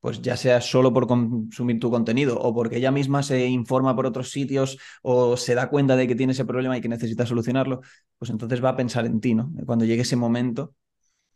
pues 0.00 0.22
ya 0.22 0.36
sea 0.36 0.60
solo 0.60 0.92
por 0.92 1.06
consumir 1.08 1.78
tu 1.80 1.90
contenido 1.90 2.38
o 2.40 2.54
porque 2.54 2.76
ella 2.78 2.90
misma 2.92 3.22
se 3.22 3.46
informa 3.46 3.94
por 3.96 4.06
otros 4.06 4.30
sitios 4.30 4.78
o 5.02 5.36
se 5.36 5.54
da 5.54 5.68
cuenta 5.68 5.96
de 5.96 6.06
que 6.06 6.14
tiene 6.14 6.32
ese 6.32 6.44
problema 6.44 6.78
y 6.78 6.80
que 6.80 6.88
necesita 6.88 7.26
solucionarlo, 7.26 7.80
pues 8.18 8.30
entonces 8.30 8.64
va 8.64 8.70
a 8.70 8.76
pensar 8.76 9.04
en 9.04 9.20
ti, 9.20 9.34
¿no? 9.34 9.52
Cuando 9.66 9.84
llegue 9.84 10.02
ese 10.02 10.16
momento, 10.16 10.74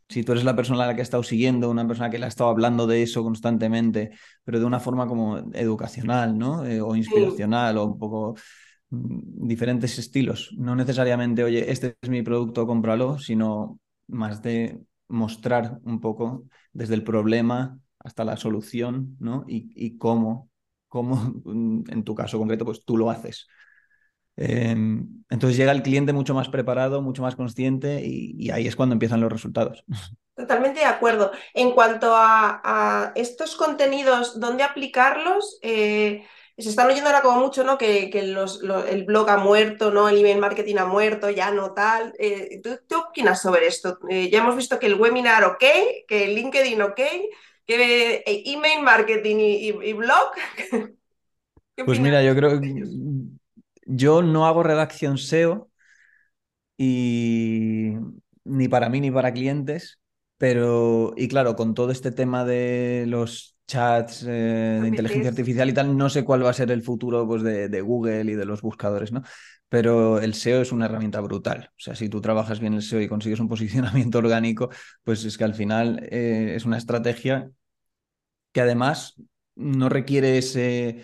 si 0.07 0.23
tú 0.23 0.33
eres 0.33 0.43
la 0.43 0.55
persona 0.55 0.83
a 0.83 0.87
la 0.87 0.95
que 0.95 1.01
ha 1.01 1.03
estado 1.03 1.23
siguiendo, 1.23 1.69
una 1.69 1.87
persona 1.87 2.09
que 2.09 2.19
le 2.19 2.25
ha 2.25 2.29
estado 2.29 2.49
hablando 2.49 2.85
de 2.87 3.01
eso 3.03 3.23
constantemente, 3.23 4.11
pero 4.43 4.59
de 4.59 4.65
una 4.65 4.79
forma 4.79 5.07
como 5.07 5.37
educacional, 5.53 6.37
¿no? 6.37 6.65
Eh, 6.65 6.81
o 6.81 6.95
inspiracional, 6.95 7.77
o 7.77 7.85
un 7.85 7.97
poco 7.97 8.35
mm, 8.89 9.47
diferentes 9.47 9.97
estilos. 9.97 10.53
No 10.57 10.75
necesariamente, 10.75 11.43
oye, 11.43 11.71
este 11.71 11.97
es 12.01 12.09
mi 12.09 12.21
producto, 12.21 12.67
cómpralo, 12.67 13.17
sino 13.19 13.79
más 14.07 14.41
de 14.41 14.79
mostrar 15.07 15.79
un 15.83 15.99
poco 15.99 16.45
desde 16.73 16.95
el 16.95 17.03
problema 17.03 17.79
hasta 17.99 18.23
la 18.23 18.37
solución, 18.37 19.17
¿no? 19.19 19.43
Y, 19.47 19.97
cómo, 19.97 20.49
cómo, 20.87 21.41
en 21.89 22.03
tu 22.03 22.13
caso 22.13 22.37
concreto, 22.37 22.65
pues 22.65 22.85
tú 22.85 22.97
lo 22.97 23.09
haces. 23.09 23.47
Em, 24.37 25.23
entonces 25.29 25.57
llega 25.57 25.71
el 25.71 25.81
cliente 25.81 26.13
mucho 26.13 26.33
más 26.33 26.49
preparado, 26.49 27.01
mucho 27.01 27.21
más 27.21 27.35
consciente 27.35 28.01
y, 28.05 28.49
ahí 28.51 28.67
es 28.67 28.75
cuando 28.75 28.93
empiezan 28.93 29.21
los 29.21 29.31
resultados. 29.31 29.83
Totalmente 30.35 30.81
de 30.81 30.85
acuerdo. 30.85 31.31
En 31.53 31.71
cuanto 31.71 32.13
a, 32.13 33.13
estos 33.15 33.55
contenidos, 33.55 34.39
¿dónde 34.39 34.63
aplicarlos? 34.63 35.59
Eh, 35.61 36.25
se 36.57 36.69
están 36.69 36.87
oyendo 36.87 37.09
ahora 37.09 37.21
como 37.21 37.39
mucho, 37.39 37.63
¿no? 37.63 37.77
Que, 37.77 38.09
el 38.13 39.05
blog 39.05 39.29
ha 39.29 39.37
muerto, 39.37 39.91
¿no? 39.91 40.09
El 40.09 40.17
email 40.17 40.39
marketing 40.39 40.75
ha 40.77 40.85
muerto, 40.85 41.29
ya 41.29 41.51
no 41.51 41.73
tal. 41.73 42.13
Eh, 42.19 42.61
¿tú, 42.61 42.77
qué 42.87 42.95
opinas 42.95 43.41
sobre 43.41 43.67
esto? 43.67 43.99
Eh, 44.09 44.29
ya 44.29 44.39
hemos 44.39 44.55
visto 44.55 44.77
que 44.77 44.87
el 44.87 44.95
webinar 44.95 45.45
ok, 45.45 45.63
que 46.07 46.25
el 46.25 46.35
LinkedIn 46.35 46.81
ok, 46.81 47.01
que 47.65 48.23
email 48.25 48.83
marketing 48.83 49.37
y 49.39 49.93
blog 49.93 50.31
Pues 51.83 51.99
mira, 51.99 52.23
yo 52.23 52.35
creo 52.35 52.61
que 52.61 52.73
yo 53.85 54.21
no 54.21 54.45
hago 54.45 54.63
redacción 54.63 55.17
SEO 55.17 55.69
y 56.77 57.93
ni 58.43 58.67
para 58.67 58.89
mí 58.89 59.01
ni 59.01 59.11
para 59.11 59.33
clientes, 59.33 59.99
pero 60.37 61.13
y 61.15 61.27
claro, 61.27 61.55
con 61.55 61.73
todo 61.73 61.91
este 61.91 62.11
tema 62.11 62.43
de 62.45 63.05
los 63.07 63.57
chats 63.67 64.23
eh, 64.23 64.79
de 64.81 64.87
inteligencia 64.87 65.29
artificial 65.29 65.69
y 65.69 65.73
tal, 65.73 65.97
no 65.97 66.09
sé 66.09 66.23
cuál 66.23 66.45
va 66.45 66.49
a 66.51 66.53
ser 66.53 66.71
el 66.71 66.83
futuro 66.83 67.27
pues, 67.27 67.41
de, 67.41 67.69
de, 67.69 67.81
Google 67.81 68.31
y 68.31 68.35
de 68.35 68.45
los 68.45 68.61
buscadores, 68.61 69.11
¿no? 69.11 69.23
Pero 69.69 70.19
el 70.19 70.33
SEO 70.33 70.61
es 70.61 70.71
una 70.71 70.85
herramienta 70.85 71.19
brutal. 71.21 71.71
O 71.71 71.79
sea, 71.79 71.95
si 71.95 72.09
tú 72.09 72.21
trabajas 72.21 72.59
bien 72.59 72.73
el 72.73 72.79
SEO 72.79 73.01
y 73.01 73.07
consigues 73.07 73.39
un 73.39 73.47
posicionamiento 73.49 74.17
orgánico, 74.19 74.69
pues 75.03 75.23
es 75.25 75.37
que 75.37 75.43
al 75.43 75.55
final 75.55 76.07
eh, 76.11 76.53
es 76.55 76.65
una 76.65 76.77
estrategia 76.77 77.49
que 78.51 78.61
además 78.61 79.15
no 79.55 79.89
requiere 79.89 80.37
ese 80.37 81.03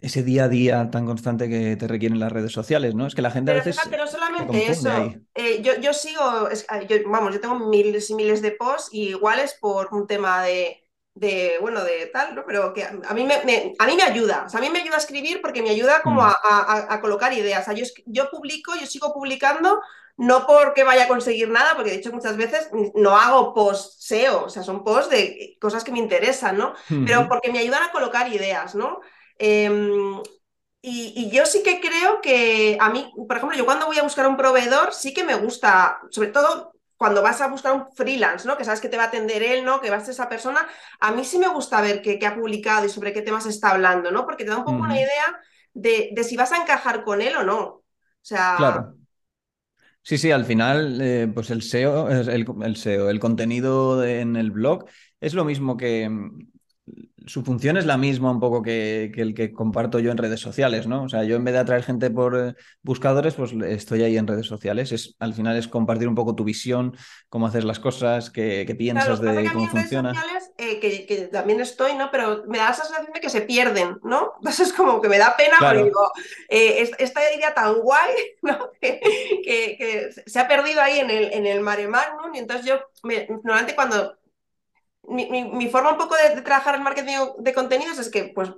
ese 0.00 0.22
día 0.22 0.44
a 0.44 0.48
día 0.48 0.90
tan 0.90 1.06
constante 1.06 1.48
que 1.48 1.76
te 1.76 1.86
requieren 1.86 2.18
las 2.18 2.32
redes 2.32 2.52
sociales, 2.52 2.94
¿no? 2.94 3.06
Es 3.06 3.14
que 3.14 3.22
la 3.22 3.30
gente 3.30 3.52
pero 3.52 3.62
a 3.62 3.64
veces. 3.64 3.90
No 3.90 4.06
solamente 4.06 4.70
eso. 4.70 4.90
Eh, 5.34 5.60
yo, 5.62 5.78
yo, 5.80 5.92
sigo, 5.92 6.48
es, 6.48 6.66
yo, 6.88 6.96
vamos, 7.06 7.34
yo 7.34 7.40
tengo 7.40 7.58
miles 7.68 8.10
y 8.10 8.14
miles 8.14 8.42
de 8.42 8.52
posts 8.52 8.88
y 8.92 9.08
igual 9.08 9.40
es 9.40 9.54
por 9.54 9.92
un 9.92 10.06
tema 10.06 10.42
de, 10.42 10.82
de 11.14 11.58
bueno, 11.60 11.84
de 11.84 12.06
tal, 12.06 12.34
¿no? 12.34 12.44
Pero 12.46 12.72
que 12.72 12.84
a 12.84 13.14
mí 13.14 13.24
me, 13.24 13.44
me, 13.44 13.74
a 13.78 13.86
mí 13.86 13.96
me 13.96 14.02
ayuda. 14.02 14.44
O 14.46 14.48
sea, 14.48 14.58
a 14.58 14.62
mí 14.62 14.70
me 14.70 14.80
ayuda 14.80 14.96
a 14.96 15.00
escribir 15.00 15.42
porque 15.42 15.62
me 15.62 15.70
ayuda 15.70 16.00
como 16.02 16.22
mm. 16.22 16.24
a, 16.24 16.34
a, 16.42 16.94
a, 16.94 17.00
colocar 17.00 17.32
ideas. 17.32 17.62
O 17.62 17.64
sea, 17.66 17.74
yo, 17.74 17.84
yo 18.06 18.30
publico, 18.30 18.74
yo 18.74 18.86
sigo 18.86 19.12
publicando 19.12 19.80
no 20.16 20.46
porque 20.46 20.84
vaya 20.84 21.04
a 21.04 21.08
conseguir 21.08 21.48
nada, 21.48 21.74
porque 21.74 21.92
de 21.92 21.96
hecho 21.96 22.12
muchas 22.12 22.36
veces 22.36 22.70
no 22.94 23.16
hago 23.16 23.54
post 23.54 24.00
SEO, 24.02 24.44
o 24.44 24.48
sea, 24.50 24.62
son 24.62 24.84
posts 24.84 25.10
de 25.10 25.56
cosas 25.58 25.82
que 25.82 25.92
me 25.92 25.98
interesan, 25.98 26.58
¿no? 26.58 26.74
Mm 26.90 26.94
-hmm. 26.94 27.06
Pero 27.06 27.26
porque 27.26 27.50
me 27.50 27.58
ayudan 27.58 27.84
a 27.84 27.90
colocar 27.90 28.30
ideas, 28.30 28.74
¿no? 28.74 29.00
Eh, 29.42 29.70
y, 30.82 31.12
y, 31.16 31.30
yo 31.30 31.46
sí 31.46 31.62
que 31.62 31.80
creo 31.80 32.20
que 32.22 32.76
a 32.80 32.90
mí, 32.90 33.10
por 33.26 33.36
ejemplo, 33.36 33.56
yo 33.56 33.64
cuando 33.64 33.86
voy 33.86 33.98
a 33.98 34.02
buscar 34.02 34.26
un 34.26 34.36
proveedor, 34.36 34.92
sí 34.92 35.12
que 35.12 35.24
me 35.24 35.34
gusta, 35.34 35.98
sobre 36.10 36.28
todo 36.28 36.72
cuando 36.96 37.22
vas 37.22 37.40
a 37.40 37.48
buscar 37.48 37.72
un 37.72 37.90
freelance, 37.94 38.46
¿no? 38.46 38.58
Que 38.58 38.64
sabes 38.64 38.82
que 38.82 38.90
te 38.90 38.98
va 38.98 39.04
a 39.04 39.06
atender 39.06 39.42
él, 39.42 39.64
¿no? 39.64 39.80
Que 39.80 39.88
va 39.88 39.96
a 39.96 40.00
ser 40.00 40.10
esa 40.10 40.28
persona. 40.28 40.66
A 41.00 41.12
mí 41.12 41.24
sí 41.24 41.38
me 41.38 41.48
gusta 41.48 41.80
ver 41.80 42.02
qué, 42.02 42.18
qué 42.18 42.26
ha 42.26 42.34
publicado 42.34 42.84
y 42.84 42.90
sobre 42.90 43.14
qué 43.14 43.22
temas 43.22 43.46
está 43.46 43.70
hablando, 43.70 44.10
¿no? 44.10 44.26
Porque 44.26 44.44
te 44.44 44.50
da 44.50 44.58
un 44.58 44.64
poco 44.64 44.76
uh 44.76 44.80
-huh. 44.80 44.84
una 44.84 44.96
idea 45.00 45.40
de, 45.72 46.10
de, 46.12 46.24
si 46.24 46.36
vas 46.36 46.52
a 46.52 46.58
encajar 46.58 47.02
con 47.02 47.22
él 47.22 47.34
o 47.36 47.42
no. 47.42 47.60
O 47.62 47.84
sea. 48.20 48.54
Claro. 48.58 48.94
Sí, 50.02 50.18
sí, 50.18 50.30
al 50.30 50.44
final, 50.44 51.00
eh, 51.00 51.30
pues 51.32 51.50
el 51.50 51.62
SEO, 51.62 52.10
el, 52.10 52.46
el 52.62 52.76
SEO, 52.76 53.10
el 53.10 53.20
contenido 53.20 54.04
en 54.04 54.36
el 54.36 54.50
blog 54.50 54.86
es 55.20 55.34
lo 55.34 55.44
mismo 55.44 55.76
que, 55.76 56.08
su 57.26 57.42
función 57.42 57.76
es 57.76 57.86
la 57.86 57.96
misma 57.96 58.30
un 58.30 58.40
poco 58.40 58.62
que, 58.62 59.12
que, 59.14 59.22
el 59.22 59.34
que 59.34 59.52
comparto 59.52 59.98
yo 59.98 60.10
en 60.10 60.16
redes 60.16 60.40
sociales, 60.40 60.86
¿no? 60.86 61.04
O 61.04 61.08
sea, 61.08 61.24
yo 61.24 61.36
en 61.36 61.44
vez 61.44 61.54
de 61.54 61.60
atraer 61.60 61.82
gente 61.82 62.10
por 62.10 62.36
eh, 62.36 62.54
buscadores, 62.82 63.34
pues 63.34 63.52
estoy 63.52 64.02
ahí 64.02 64.16
en 64.16 64.26
redes 64.26 64.46
sociales. 64.46 64.92
Es, 64.92 65.16
al 65.18 65.34
final 65.34 65.56
es 65.56 65.68
compartir 65.68 66.08
un 66.08 66.14
poco 66.14 66.34
tu 66.34 66.44
visión, 66.44 66.96
cómo 67.28 67.46
haces 67.46 67.64
las 67.64 67.78
cosas, 67.78 68.30
qué, 68.30 68.64
qué 68.66 68.74
piensas 68.74 69.20
claro, 69.20 69.40
de 69.40 69.52
cómo 69.52 69.68
funciona. 69.68 70.12
Eh, 70.58 70.80
que, 70.80 71.06
que, 71.06 71.16
también 71.28 71.60
estoy, 71.60 71.94
¿no? 71.94 72.10
Pero 72.10 72.44
me 72.48 72.58
da 72.58 72.70
esa 72.70 72.84
sensación 72.84 73.12
de 73.12 73.20
que 73.20 73.30
se 73.30 73.42
pierden, 73.42 73.98
¿no? 74.02 74.32
Entonces 74.38 74.68
es 74.68 74.72
como 74.72 75.00
que 75.00 75.08
me 75.08 75.18
da 75.18 75.36
pena 75.36 75.58
claro. 75.58 75.84
digo, 75.84 76.12
eh, 76.48 76.90
esta 76.98 77.20
idea 77.34 77.54
tan 77.54 77.80
guay, 77.80 78.14
¿no? 78.42 78.70
que, 78.80 79.00
que, 79.44 80.10
se 80.26 80.38
ha 80.38 80.48
perdido 80.48 80.80
ahí 80.80 80.98
en 80.98 81.10
el, 81.10 81.32
en 81.32 81.46
el 81.46 81.60
mare 81.60 81.86
magnum 81.86 82.34
y 82.34 82.38
entonces 82.38 82.66
yo 82.66 82.80
me, 83.02 83.26
normalmente 83.28 83.74
cuando 83.74 84.19
mi, 85.10 85.28
mi, 85.30 85.44
mi, 85.44 85.68
forma 85.68 85.92
un 85.92 85.98
poco 85.98 86.16
de, 86.16 86.36
de, 86.36 86.42
trabajar 86.42 86.74
el 86.74 86.82
marketing 86.82 87.16
de 87.38 87.54
contenidos 87.54 87.98
es 87.98 88.10
que, 88.10 88.24
pues, 88.34 88.50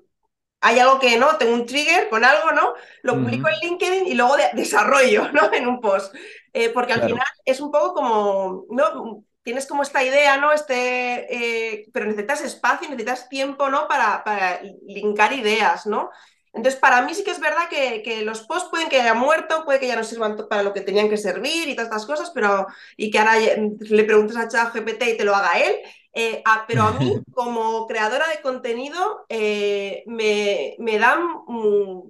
hay 0.62 0.78
algo 0.78 1.00
que 1.00 1.18
no, 1.18 1.36
tengo 1.38 1.54
un 1.54 1.66
trigger 1.66 2.08
con 2.08 2.24
algo, 2.24 2.52
¿no? 2.52 2.74
Lo 3.02 3.14
publico 3.14 3.48
uh 3.48 3.50
-huh. 3.50 3.54
en 3.62 3.68
LinkedIn 3.68 4.06
y 4.06 4.14
luego 4.14 4.36
de, 4.36 4.44
desarrollo, 4.54 5.28
¿no? 5.32 5.52
En 5.52 5.66
un 5.66 5.80
post. 5.80 6.14
Eh, 6.52 6.68
porque 6.68 6.92
al 6.92 7.00
claro. 7.00 7.14
final 7.14 7.26
es 7.44 7.60
un 7.60 7.72
poco 7.72 7.94
como, 7.94 8.66
¿no? 8.70 9.24
Tienes 9.42 9.66
como 9.66 9.82
esta 9.82 10.04
idea, 10.04 10.36
¿no? 10.36 10.52
Este, 10.52 11.26
eh, 11.34 11.86
pero 11.92 12.06
necesitas 12.06 12.42
espacio, 12.42 12.88
necesitas 12.88 13.28
tiempo, 13.28 13.68
¿no? 13.70 13.88
Para, 13.88 14.22
para 14.22 14.60
linkar 14.86 15.32
ideas, 15.32 15.86
¿no? 15.86 16.10
Entonces, 16.54 16.78
para 16.78 17.02
mí 17.02 17.14
sí 17.14 17.24
que 17.24 17.30
es 17.30 17.40
verdad 17.40 17.68
que, 17.68 18.02
que, 18.02 18.22
los 18.22 18.42
posts 18.42 18.68
pueden 18.70 18.88
que 18.88 19.00
hayan 19.00 19.18
muerto, 19.18 19.64
puede 19.64 19.80
que 19.80 19.88
ya 19.88 19.96
no 19.96 20.04
sirvan 20.04 20.36
para 20.48 20.62
lo 20.62 20.72
que 20.74 20.82
tenían 20.82 21.08
que 21.08 21.16
servir 21.16 21.68
y 21.68 21.74
todas 21.74 21.88
estas 21.88 22.06
cosas, 22.06 22.30
pero 22.34 22.66
y 22.96 23.10
que 23.10 23.18
ahora 23.18 23.36
le 23.36 24.04
preguntes 24.04 24.36
a 24.36 24.48
ChatGPT 24.48 25.02
y 25.02 25.16
te 25.16 25.24
lo 25.24 25.34
haga 25.34 25.58
él, 25.58 25.74
eh, 26.14 26.42
a, 26.44 26.64
pero 26.66 26.82
a 26.82 26.92
mí, 26.92 27.14
como 27.32 27.86
creadora 27.86 28.28
de 28.28 28.42
contenido, 28.42 29.24
eh, 29.28 30.02
me, 30.06 30.74
me, 30.78 30.98
dan, 30.98 31.20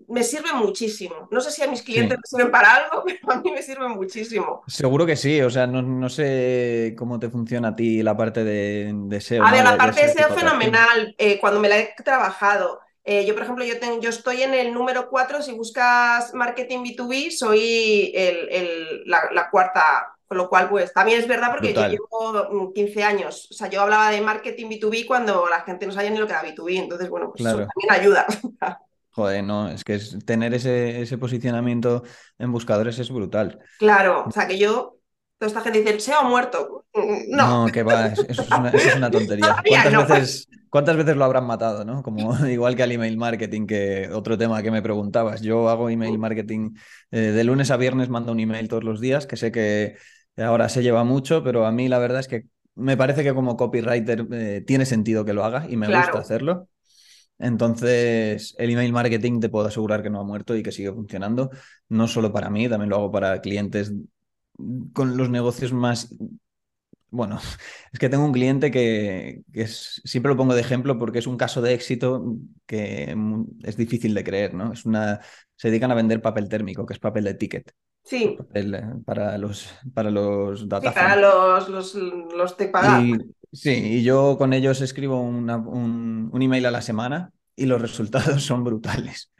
me 0.08 0.24
sirve 0.24 0.52
muchísimo. 0.54 1.28
No 1.30 1.40
sé 1.40 1.50
si 1.50 1.62
a 1.62 1.68
mis 1.68 1.82
clientes 1.82 2.18
sí. 2.24 2.36
me 2.36 2.38
sirven 2.38 2.52
para 2.52 2.76
algo, 2.76 3.04
pero 3.06 3.32
a 3.32 3.40
mí 3.40 3.50
me 3.52 3.62
sirve 3.62 3.88
muchísimo. 3.88 4.62
Seguro 4.66 5.06
que 5.06 5.16
sí, 5.16 5.40
o 5.40 5.50
sea, 5.50 5.66
no, 5.66 5.82
no 5.82 6.08
sé 6.08 6.94
cómo 6.98 7.18
te 7.18 7.30
funciona 7.30 7.68
a 7.68 7.76
ti 7.76 8.02
la 8.02 8.16
parte 8.16 8.44
de, 8.44 8.92
de 8.94 9.20
SEO. 9.20 9.44
A 9.44 9.52
ver, 9.52 9.64
¿no? 9.64 9.70
la 9.70 9.76
parte 9.76 10.00
de, 10.00 10.06
de 10.08 10.12
SEO 10.12 10.30
fenomenal, 10.34 11.14
eh, 11.18 11.38
cuando 11.40 11.60
me 11.60 11.68
la 11.68 11.78
he 11.78 11.94
trabajado. 12.04 12.80
Eh, 13.04 13.26
yo, 13.26 13.34
por 13.34 13.42
ejemplo, 13.42 13.64
yo, 13.64 13.80
tengo, 13.80 14.00
yo, 14.00 14.10
estoy 14.10 14.42
en 14.42 14.54
el 14.54 14.72
número 14.72 15.08
4, 15.08 15.42
si 15.42 15.52
buscas 15.52 16.32
marketing 16.34 16.84
B2B, 16.84 17.30
soy 17.30 18.12
el, 18.14 18.48
el, 18.48 19.02
la, 19.06 19.28
la, 19.32 19.50
cuarta, 19.50 20.14
con 20.32 20.38
lo 20.38 20.48
cual, 20.48 20.70
pues 20.70 20.94
también 20.94 21.20
es 21.20 21.28
verdad 21.28 21.50
porque 21.50 21.74
yo 21.74 21.86
llevo 21.86 22.72
15 22.72 22.98
mm, 22.98 23.02
años, 23.06 23.48
o 23.50 23.52
sea, 23.52 23.68
yo 23.68 23.82
hablaba 23.82 24.10
de 24.10 24.22
marketing 24.22 24.70
B2B 24.70 25.04
cuando 25.06 25.46
la 25.46 25.60
gente 25.60 25.84
no 25.84 25.92
sabía 25.92 26.08
ni 26.08 26.16
lo 26.16 26.26
que 26.26 26.32
era 26.32 26.42
B2B, 26.42 26.78
entonces, 26.78 27.10
bueno, 27.10 27.30
pues 27.30 27.42
claro. 27.42 27.58
eso 27.58 27.68
también 27.68 28.00
ayuda. 28.00 28.26
Joder, 29.10 29.44
no, 29.44 29.68
es 29.68 29.84
que 29.84 29.96
es, 29.96 30.24
tener 30.24 30.54
ese, 30.54 31.02
ese 31.02 31.18
posicionamiento 31.18 32.02
en 32.38 32.50
buscadores 32.50 32.98
es 32.98 33.10
brutal. 33.10 33.58
Claro, 33.78 34.24
o 34.26 34.30
sea, 34.30 34.46
que 34.48 34.56
yo 34.56 34.96
toda 35.36 35.48
esta 35.48 35.60
gente 35.60 35.82
dice, 35.82 36.00
SEO 36.00 36.24
muerto. 36.24 36.86
Mm, 36.94 37.36
no, 37.36 37.66
no 37.66 37.72
que 37.72 37.82
va, 37.82 38.06
eso 38.06 38.24
es 38.26 38.38
una, 38.48 38.70
eso 38.70 38.88
es 38.88 38.96
una 38.96 39.10
tontería. 39.10 39.56
¿Cuántas, 39.68 39.92
no. 39.92 40.06
veces, 40.06 40.48
¿Cuántas 40.70 40.96
veces 40.96 41.16
lo 41.16 41.24
habrán 41.26 41.46
matado, 41.46 41.84
no? 41.84 42.02
Como 42.02 42.46
igual 42.46 42.74
que 42.74 42.84
al 42.84 42.92
email 42.92 43.18
marketing, 43.18 43.66
que 43.66 44.08
otro 44.10 44.38
tema 44.38 44.62
que 44.62 44.70
me 44.70 44.80
preguntabas. 44.80 45.42
Yo 45.42 45.68
hago 45.68 45.90
email 45.90 46.18
marketing 46.18 46.76
eh, 47.10 47.18
de 47.18 47.44
lunes 47.44 47.70
a 47.70 47.76
viernes, 47.76 48.08
mando 48.08 48.32
un 48.32 48.40
email 48.40 48.68
todos 48.68 48.82
los 48.82 48.98
días, 48.98 49.26
que 49.26 49.36
sé 49.36 49.52
que 49.52 49.96
ahora 50.36 50.68
se 50.68 50.82
lleva 50.82 51.04
mucho, 51.04 51.42
pero 51.42 51.66
a 51.66 51.72
mí 51.72 51.88
la 51.88 51.98
verdad 51.98 52.20
es 52.20 52.28
que 52.28 52.46
me 52.74 52.96
parece 52.96 53.22
que 53.22 53.34
como 53.34 53.56
copywriter 53.56 54.26
eh, 54.32 54.64
tiene 54.66 54.86
sentido 54.86 55.24
que 55.24 55.34
lo 55.34 55.44
haga 55.44 55.66
y 55.68 55.76
me 55.76 55.86
claro. 55.86 56.06
gusta 56.06 56.20
hacerlo. 56.20 56.68
Entonces, 57.38 58.54
el 58.58 58.70
email 58.70 58.92
marketing 58.92 59.40
te 59.40 59.48
puedo 59.48 59.66
asegurar 59.66 60.02
que 60.02 60.10
no 60.10 60.20
ha 60.20 60.24
muerto 60.24 60.56
y 60.56 60.62
que 60.62 60.72
sigue 60.72 60.92
funcionando, 60.92 61.50
no 61.88 62.06
solo 62.06 62.32
para 62.32 62.50
mí, 62.50 62.68
también 62.68 62.90
lo 62.90 62.96
hago 62.96 63.10
para 63.10 63.40
clientes 63.40 63.92
con 64.92 65.16
los 65.16 65.28
negocios 65.30 65.72
más... 65.72 66.14
Bueno, 67.10 67.38
es 67.92 67.98
que 67.98 68.08
tengo 68.08 68.24
un 68.24 68.32
cliente 68.32 68.70
que, 68.70 69.42
que 69.52 69.62
es, 69.62 70.00
siempre 70.04 70.30
lo 70.30 70.36
pongo 70.36 70.54
de 70.54 70.60
ejemplo 70.60 70.98
porque 70.98 71.18
es 71.18 71.26
un 71.26 71.36
caso 71.36 71.60
de 71.60 71.74
éxito 71.74 72.36
que 72.66 73.14
es 73.64 73.76
difícil 73.76 74.14
de 74.14 74.24
creer, 74.24 74.54
¿no? 74.54 74.72
Es 74.72 74.86
una, 74.86 75.20
se 75.56 75.68
dedican 75.68 75.90
a 75.90 75.94
vender 75.94 76.22
papel 76.22 76.48
térmico, 76.48 76.86
que 76.86 76.94
es 76.94 77.00
papel 77.00 77.24
de 77.24 77.34
ticket. 77.34 77.72
Sí. 78.04 78.34
Papel 78.36 78.76
para 79.04 79.38
los, 79.38 79.72
para 79.94 80.10
los 80.10 80.68
data 80.68 80.90
sí, 80.90 80.94
para 80.94 81.16
los, 81.16 81.68
los, 81.68 81.94
los 81.94 82.56
de 82.56 82.68
pagar. 82.68 83.04
Y, 83.04 83.16
sí, 83.52 83.70
y 83.70 84.02
yo 84.02 84.36
con 84.38 84.52
ellos 84.52 84.80
escribo 84.80 85.20
una, 85.20 85.56
un, 85.56 86.30
un 86.32 86.42
email 86.42 86.66
a 86.66 86.70
la 86.70 86.82
semana 86.82 87.30
y 87.54 87.66
los 87.66 87.80
resultados 87.82 88.42
son 88.42 88.64
brutales. 88.64 89.30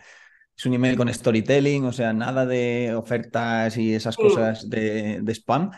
Es 0.57 0.66
un 0.66 0.75
email 0.75 0.97
con 0.97 1.12
storytelling, 1.12 1.87
o 1.87 1.92
sea, 1.92 2.12
nada 2.12 2.47
de 2.47 2.95
ofertas 2.95 3.76
y 3.76 3.95
esas 3.95 4.16
cosas 4.16 4.69
de, 4.69 5.21
de 5.23 5.33
spam. 5.35 5.71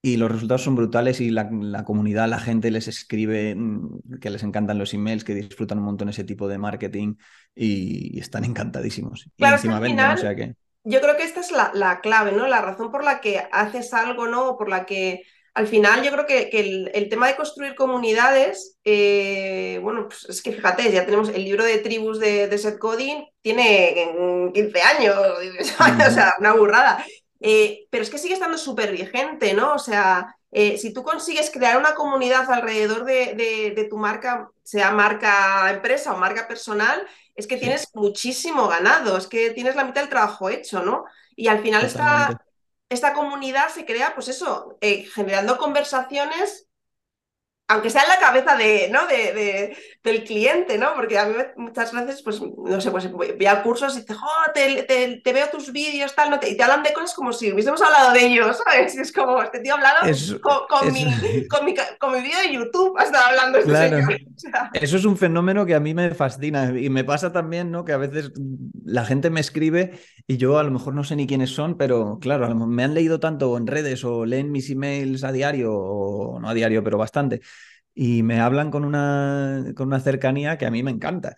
Y 0.00 0.16
los 0.16 0.30
resultados 0.30 0.62
son 0.62 0.76
brutales 0.76 1.20
y 1.20 1.30
la, 1.30 1.50
la, 1.50 1.84
comunidad, 1.84 2.28
la 2.28 2.38
gente 2.38 2.70
les 2.70 2.86
escribe 2.88 3.54
mm, 3.54 4.18
que 4.20 4.30
les 4.30 4.42
encantan 4.44 4.78
los 4.78 4.94
emails, 4.94 5.24
que 5.24 5.34
disfrutan 5.34 5.78
un 5.78 5.84
montón 5.84 6.08
ese 6.08 6.24
tipo 6.24 6.48
de 6.48 6.56
marketing 6.56 7.16
y, 7.54 8.16
y 8.16 8.20
están 8.20 8.44
encantadísimos. 8.44 9.28
Claro, 9.36 9.54
y 9.54 9.56
encima 9.56 9.80
venden, 9.80 10.10
o 10.10 10.16
sea 10.16 10.34
que... 10.34 10.54
Yo 10.88 11.02
creo 11.02 11.18
que 11.18 11.24
esta 11.24 11.40
es 11.40 11.50
la, 11.50 11.70
la, 11.74 12.00
clave, 12.00 12.32
¿no? 12.32 12.46
La 12.46 12.62
razón 12.62 12.90
por 12.90 13.04
la 13.04 13.20
que 13.20 13.46
haces 13.52 13.92
algo, 13.92 14.26
¿no? 14.26 14.56
Por 14.56 14.70
la 14.70 14.86
que 14.86 15.22
al 15.52 15.66
final 15.66 16.02
yo 16.02 16.10
creo 16.10 16.24
que, 16.24 16.48
que 16.48 16.60
el, 16.60 16.90
el, 16.94 17.10
tema 17.10 17.26
de 17.28 17.36
construir 17.36 17.74
comunidades, 17.74 18.78
eh, 18.84 19.80
bueno, 19.82 20.08
pues 20.08 20.24
es 20.30 20.40
que 20.40 20.52
fíjate, 20.52 20.90
ya 20.90 21.04
tenemos 21.04 21.28
el 21.28 21.44
libro 21.44 21.62
de 21.64 21.78
tribus 21.78 22.18
de, 22.18 22.48
de 22.48 22.58
Seth 22.58 22.78
Godin, 22.78 23.26
tiene 23.42 24.50
15 24.54 24.80
años, 24.80 25.16
o 26.08 26.10
sea, 26.10 26.32
una 26.38 26.54
burrada. 26.54 27.04
Eh, 27.40 27.86
pero 27.90 28.02
es 28.02 28.08
que 28.08 28.18
sigue 28.18 28.34
estando 28.34 28.56
súper 28.56 28.90
vigente, 28.92 29.52
¿no? 29.52 29.74
O 29.74 29.78
sea, 29.78 30.37
eh, 30.50 30.78
si 30.78 30.92
tú 30.92 31.02
consigues 31.02 31.50
crear 31.50 31.76
una 31.76 31.94
comunidad 31.94 32.50
alrededor 32.50 33.04
de, 33.04 33.34
de, 33.34 33.72
de, 33.76 33.84
tu 33.84 33.98
marca, 33.98 34.50
sea 34.62 34.90
marca 34.92 35.70
empresa 35.70 36.14
o 36.14 36.18
marca 36.18 36.48
personal, 36.48 37.06
es 37.34 37.46
que 37.46 37.56
tienes 37.56 37.82
sí. 37.82 37.88
muchísimo 37.94 38.66
ganado, 38.68 39.16
es 39.16 39.26
que 39.26 39.50
tienes 39.50 39.76
la 39.76 39.84
mitad 39.84 40.00
del 40.00 40.10
trabajo 40.10 40.48
hecho, 40.48 40.82
¿no? 40.82 41.04
Y 41.36 41.48
al 41.48 41.60
final 41.60 41.84
esta, 41.84 42.44
esta, 42.88 43.12
comunidad 43.12 43.68
se 43.68 43.84
crea, 43.84 44.14
pues 44.14 44.28
eso, 44.28 44.76
eh, 44.80 45.04
generando 45.04 45.58
conversaciones 45.58 46.67
aunque 47.70 47.90
sea 47.90 48.02
en 48.02 48.08
la 48.08 48.18
cabeza 48.18 48.56
de, 48.56 48.88
¿no? 48.90 49.06
de, 49.06 49.76
del 50.02 50.24
cliente, 50.24 50.78
¿no? 50.78 50.94
Porque 50.96 51.18
a 51.18 51.26
mí 51.26 51.34
muchas 51.56 51.92
veces, 51.92 52.22
pues, 52.22 52.40
no 52.40 52.80
sé, 52.80 52.90
pues 52.90 53.12
voy 53.12 53.46
a 53.46 53.62
cursos 53.62 53.96
y 53.98 54.06
te, 54.06 54.14
oh, 54.14 54.52
te, 54.54 55.20
te, 55.22 55.32
veo 55.34 55.48
tus 55.50 55.70
vídeos, 55.70 56.14
tal, 56.14 56.30
¿no? 56.30 56.36
y 56.36 56.56
te 56.56 56.62
hablan 56.62 56.82
de 56.82 56.94
cosas 56.94 57.14
como 57.14 57.30
si 57.30 57.52
hubiésemos 57.52 57.82
hablado 57.82 58.14
de 58.14 58.24
ellos, 58.24 58.58
¿sabes? 58.64 58.94
Y 58.94 59.00
es 59.00 59.12
como, 59.12 59.42
este 59.42 59.60
tío 59.60 59.74
hablado 59.74 59.98
con, 60.40 60.60
con, 60.66 60.92
mi, 60.92 61.04
con, 61.48 61.66
mi, 61.66 61.74
con, 61.98 62.12
mi, 62.12 62.22
vídeo 62.22 62.40
de 62.40 62.54
YouTube, 62.54 62.98
ha 62.98 63.02
estado 63.02 63.26
hablando 63.26 63.58
este 63.58 63.70
claro. 63.70 63.98
Eso 64.72 64.96
es 64.96 65.04
un 65.04 65.18
fenómeno 65.18 65.66
que 65.66 65.74
a 65.74 65.80
mí 65.80 65.92
me 65.92 66.14
fascina 66.14 66.72
y 66.74 66.88
me 66.88 67.04
pasa 67.04 67.32
también, 67.32 67.70
¿no? 67.70 67.84
Que 67.84 67.92
a 67.92 67.98
veces 67.98 68.32
la 68.86 69.04
gente 69.04 69.28
me 69.28 69.40
escribe 69.40 69.98
y 70.26 70.38
yo 70.38 70.58
a 70.58 70.62
lo 70.62 70.70
mejor 70.70 70.94
no 70.94 71.04
sé 71.04 71.16
ni 71.16 71.26
quiénes 71.26 71.50
son, 71.50 71.76
pero 71.76 72.18
claro, 72.18 72.54
me 72.54 72.84
han 72.84 72.94
leído 72.94 73.20
tanto 73.20 73.58
en 73.58 73.66
redes 73.66 74.04
o 74.04 74.24
leen 74.24 74.50
mis 74.50 74.70
emails 74.70 75.22
a 75.22 75.32
diario, 75.32 75.74
o 75.74 76.40
no 76.40 76.48
a 76.48 76.54
diario, 76.54 76.82
pero 76.82 76.96
bastante 76.96 77.42
y 78.00 78.22
me 78.22 78.38
hablan 78.38 78.70
con 78.70 78.84
una, 78.84 79.72
con 79.74 79.88
una 79.88 79.98
cercanía 79.98 80.56
que 80.56 80.66
a 80.66 80.70
mí 80.70 80.84
me 80.84 80.92
encanta. 80.92 81.34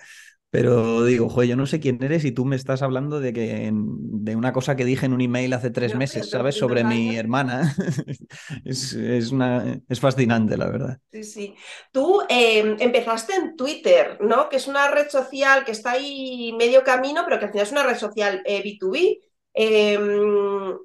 Pero 0.51 1.05
digo, 1.05 1.31
joder, 1.31 1.49
yo 1.49 1.57
no 1.57 1.65
sé 1.65 1.81
quién 1.81 2.03
eres 2.03 2.23
y 2.27 2.33
tú 2.33 2.45
me 2.45 2.57
estás 2.57 2.83
hablando 2.83 3.19
de 3.19 3.33
que 3.33 3.71
de 3.73 4.37
una 4.37 4.53
cosa 4.53 4.77
que 4.77 4.85
dije 4.85 5.07
en 5.07 5.15
un 5.15 5.23
email 5.23 5.55
hace 5.55 5.71
tres 5.71 5.95
meses, 5.95 6.29
¿sabes? 6.29 6.57
Sobre 6.57 6.85
mi 6.85 7.17
hermana. 7.17 7.75
es, 8.67 8.93
es, 8.93 9.31
una, 9.31 9.81
es 9.89 10.01
fascinante, 10.01 10.59
la 10.59 10.67
verdad. 10.67 10.99
Sí, 11.11 11.25
sí. 11.25 11.55
Tú 11.93 12.21
em, 12.29 12.77
empezaste 12.79 13.33
en 13.37 13.57
Twitter, 13.57 14.19
¿no? 14.21 14.51
Que 14.51 14.57
es 14.57 14.67
una 14.67 14.91
red 14.91 15.09
social 15.09 15.65
que 15.65 15.73
está 15.73 15.93
ahí 15.93 16.53
medio 16.59 16.85
camino, 16.85 17.23
pero 17.25 17.39
que 17.39 17.47
al 17.47 17.53
final 17.53 17.67
es 17.67 17.73
una 17.73 17.85
red 17.85 17.97
social 17.97 18.43
B2B. 18.45 19.19
Eh, 19.55 19.95
em, 19.95 20.77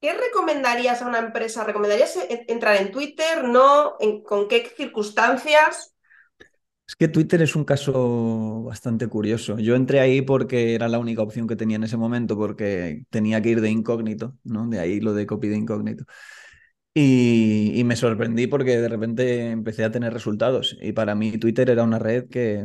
¿Qué 0.00 0.14
recomendarías 0.14 1.02
a 1.02 1.06
una 1.06 1.18
empresa? 1.18 1.64
¿Recomendarías 1.64 2.18
entrar 2.48 2.76
en 2.76 2.90
Twitter? 2.90 3.44
¿No? 3.44 3.96
¿Con 4.24 4.48
qué 4.48 4.72
circunstancias? 4.76 5.94
Es 6.86 6.96
que 6.96 7.06
Twitter 7.06 7.40
es 7.42 7.54
un 7.54 7.64
caso 7.64 8.62
bastante 8.64 9.06
curioso. 9.06 9.58
Yo 9.58 9.76
entré 9.76 10.00
ahí 10.00 10.22
porque 10.22 10.74
era 10.74 10.88
la 10.88 10.98
única 10.98 11.22
opción 11.22 11.46
que 11.46 11.54
tenía 11.54 11.76
en 11.76 11.84
ese 11.84 11.96
momento, 11.96 12.36
porque 12.36 13.04
tenía 13.10 13.40
que 13.40 13.50
ir 13.50 13.60
de 13.60 13.70
incógnito, 13.70 14.36
¿no? 14.42 14.66
De 14.66 14.80
ahí 14.80 14.98
lo 15.00 15.14
de 15.14 15.24
copy 15.24 15.48
de 15.48 15.56
incógnito. 15.56 16.04
Y, 17.00 17.72
y, 17.78 17.84
me 17.84 17.96
sorprendí 17.96 18.46
porque 18.46 18.78
de 18.78 18.88
repente 18.88 19.50
empecé 19.50 19.84
a 19.84 19.90
tener 19.90 20.12
resultados. 20.12 20.76
Y 20.80 20.92
para 20.92 21.14
mí 21.14 21.38
Twitter 21.38 21.70
era 21.70 21.82
una 21.82 21.98
red 21.98 22.28
que 22.28 22.64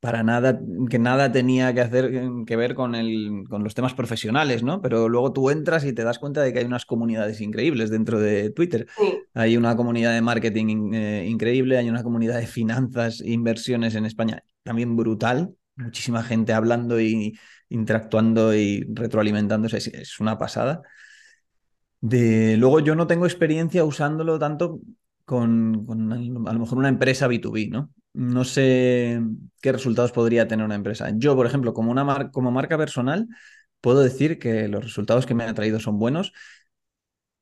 para 0.00 0.22
nada, 0.22 0.60
que 0.88 0.98
nada 0.98 1.32
tenía 1.32 1.74
que 1.74 1.80
hacer 1.80 2.12
que 2.46 2.56
ver 2.56 2.74
con, 2.74 2.94
el, 2.94 3.44
con 3.48 3.64
los 3.64 3.74
temas 3.74 3.94
profesionales, 3.94 4.62
¿no? 4.62 4.80
Pero 4.80 5.08
luego 5.08 5.32
tú 5.32 5.50
entras 5.50 5.84
y 5.84 5.92
te 5.92 6.04
das 6.04 6.20
cuenta 6.20 6.42
de 6.42 6.52
que 6.52 6.60
hay 6.60 6.64
unas 6.64 6.86
comunidades 6.86 7.40
increíbles 7.40 7.90
dentro 7.90 8.20
de 8.20 8.50
Twitter. 8.50 8.86
Hay 9.34 9.56
una 9.56 9.76
comunidad 9.76 10.12
de 10.12 10.22
marketing 10.22 10.94
eh, 10.94 11.26
increíble, 11.28 11.78
hay 11.78 11.88
una 11.88 12.04
comunidad 12.04 12.38
de 12.38 12.46
finanzas 12.46 13.20
e 13.20 13.30
inversiones 13.32 13.96
en 13.96 14.06
España 14.06 14.42
también 14.62 14.96
brutal. 14.96 15.54
Muchísima 15.74 16.22
gente 16.22 16.52
hablando 16.52 17.00
y 17.00 17.38
interactuando 17.68 18.54
y 18.54 18.84
retroalimentándose. 18.92 19.78
Es, 19.78 20.20
una 20.20 20.38
pasada. 20.38 20.82
De, 22.00 22.56
luego 22.56 22.80
yo 22.80 22.94
no 22.94 23.06
tengo 23.06 23.26
experiencia 23.26 23.84
usándolo 23.84 24.38
tanto 24.38 24.80
con, 25.24 25.86
a 26.48 26.52
lo 26.52 26.58
mejor 26.60 26.78
una 26.78 26.88
empresa 26.88 27.26
B2B, 27.26 27.68
¿no? 27.68 27.90
No 28.14 28.44
sé 28.44 29.20
qué 29.60 29.72
resultados 29.72 30.12
podría 30.12 30.48
tener 30.48 30.64
una 30.64 30.74
empresa. 30.74 31.10
Yo, 31.14 31.36
por 31.36 31.46
ejemplo, 31.46 31.74
como, 31.74 31.90
una 31.90 32.30
como 32.30 32.50
marca 32.50 32.78
personal, 32.78 33.28
puedo 33.80 34.00
decir 34.00 34.38
que 34.38 34.68
los 34.68 34.82
resultados 34.82 35.26
que 35.26 35.34
me 35.34 35.44
han 35.44 35.54
traído 35.54 35.80
son 35.80 35.98
buenos 35.98 36.32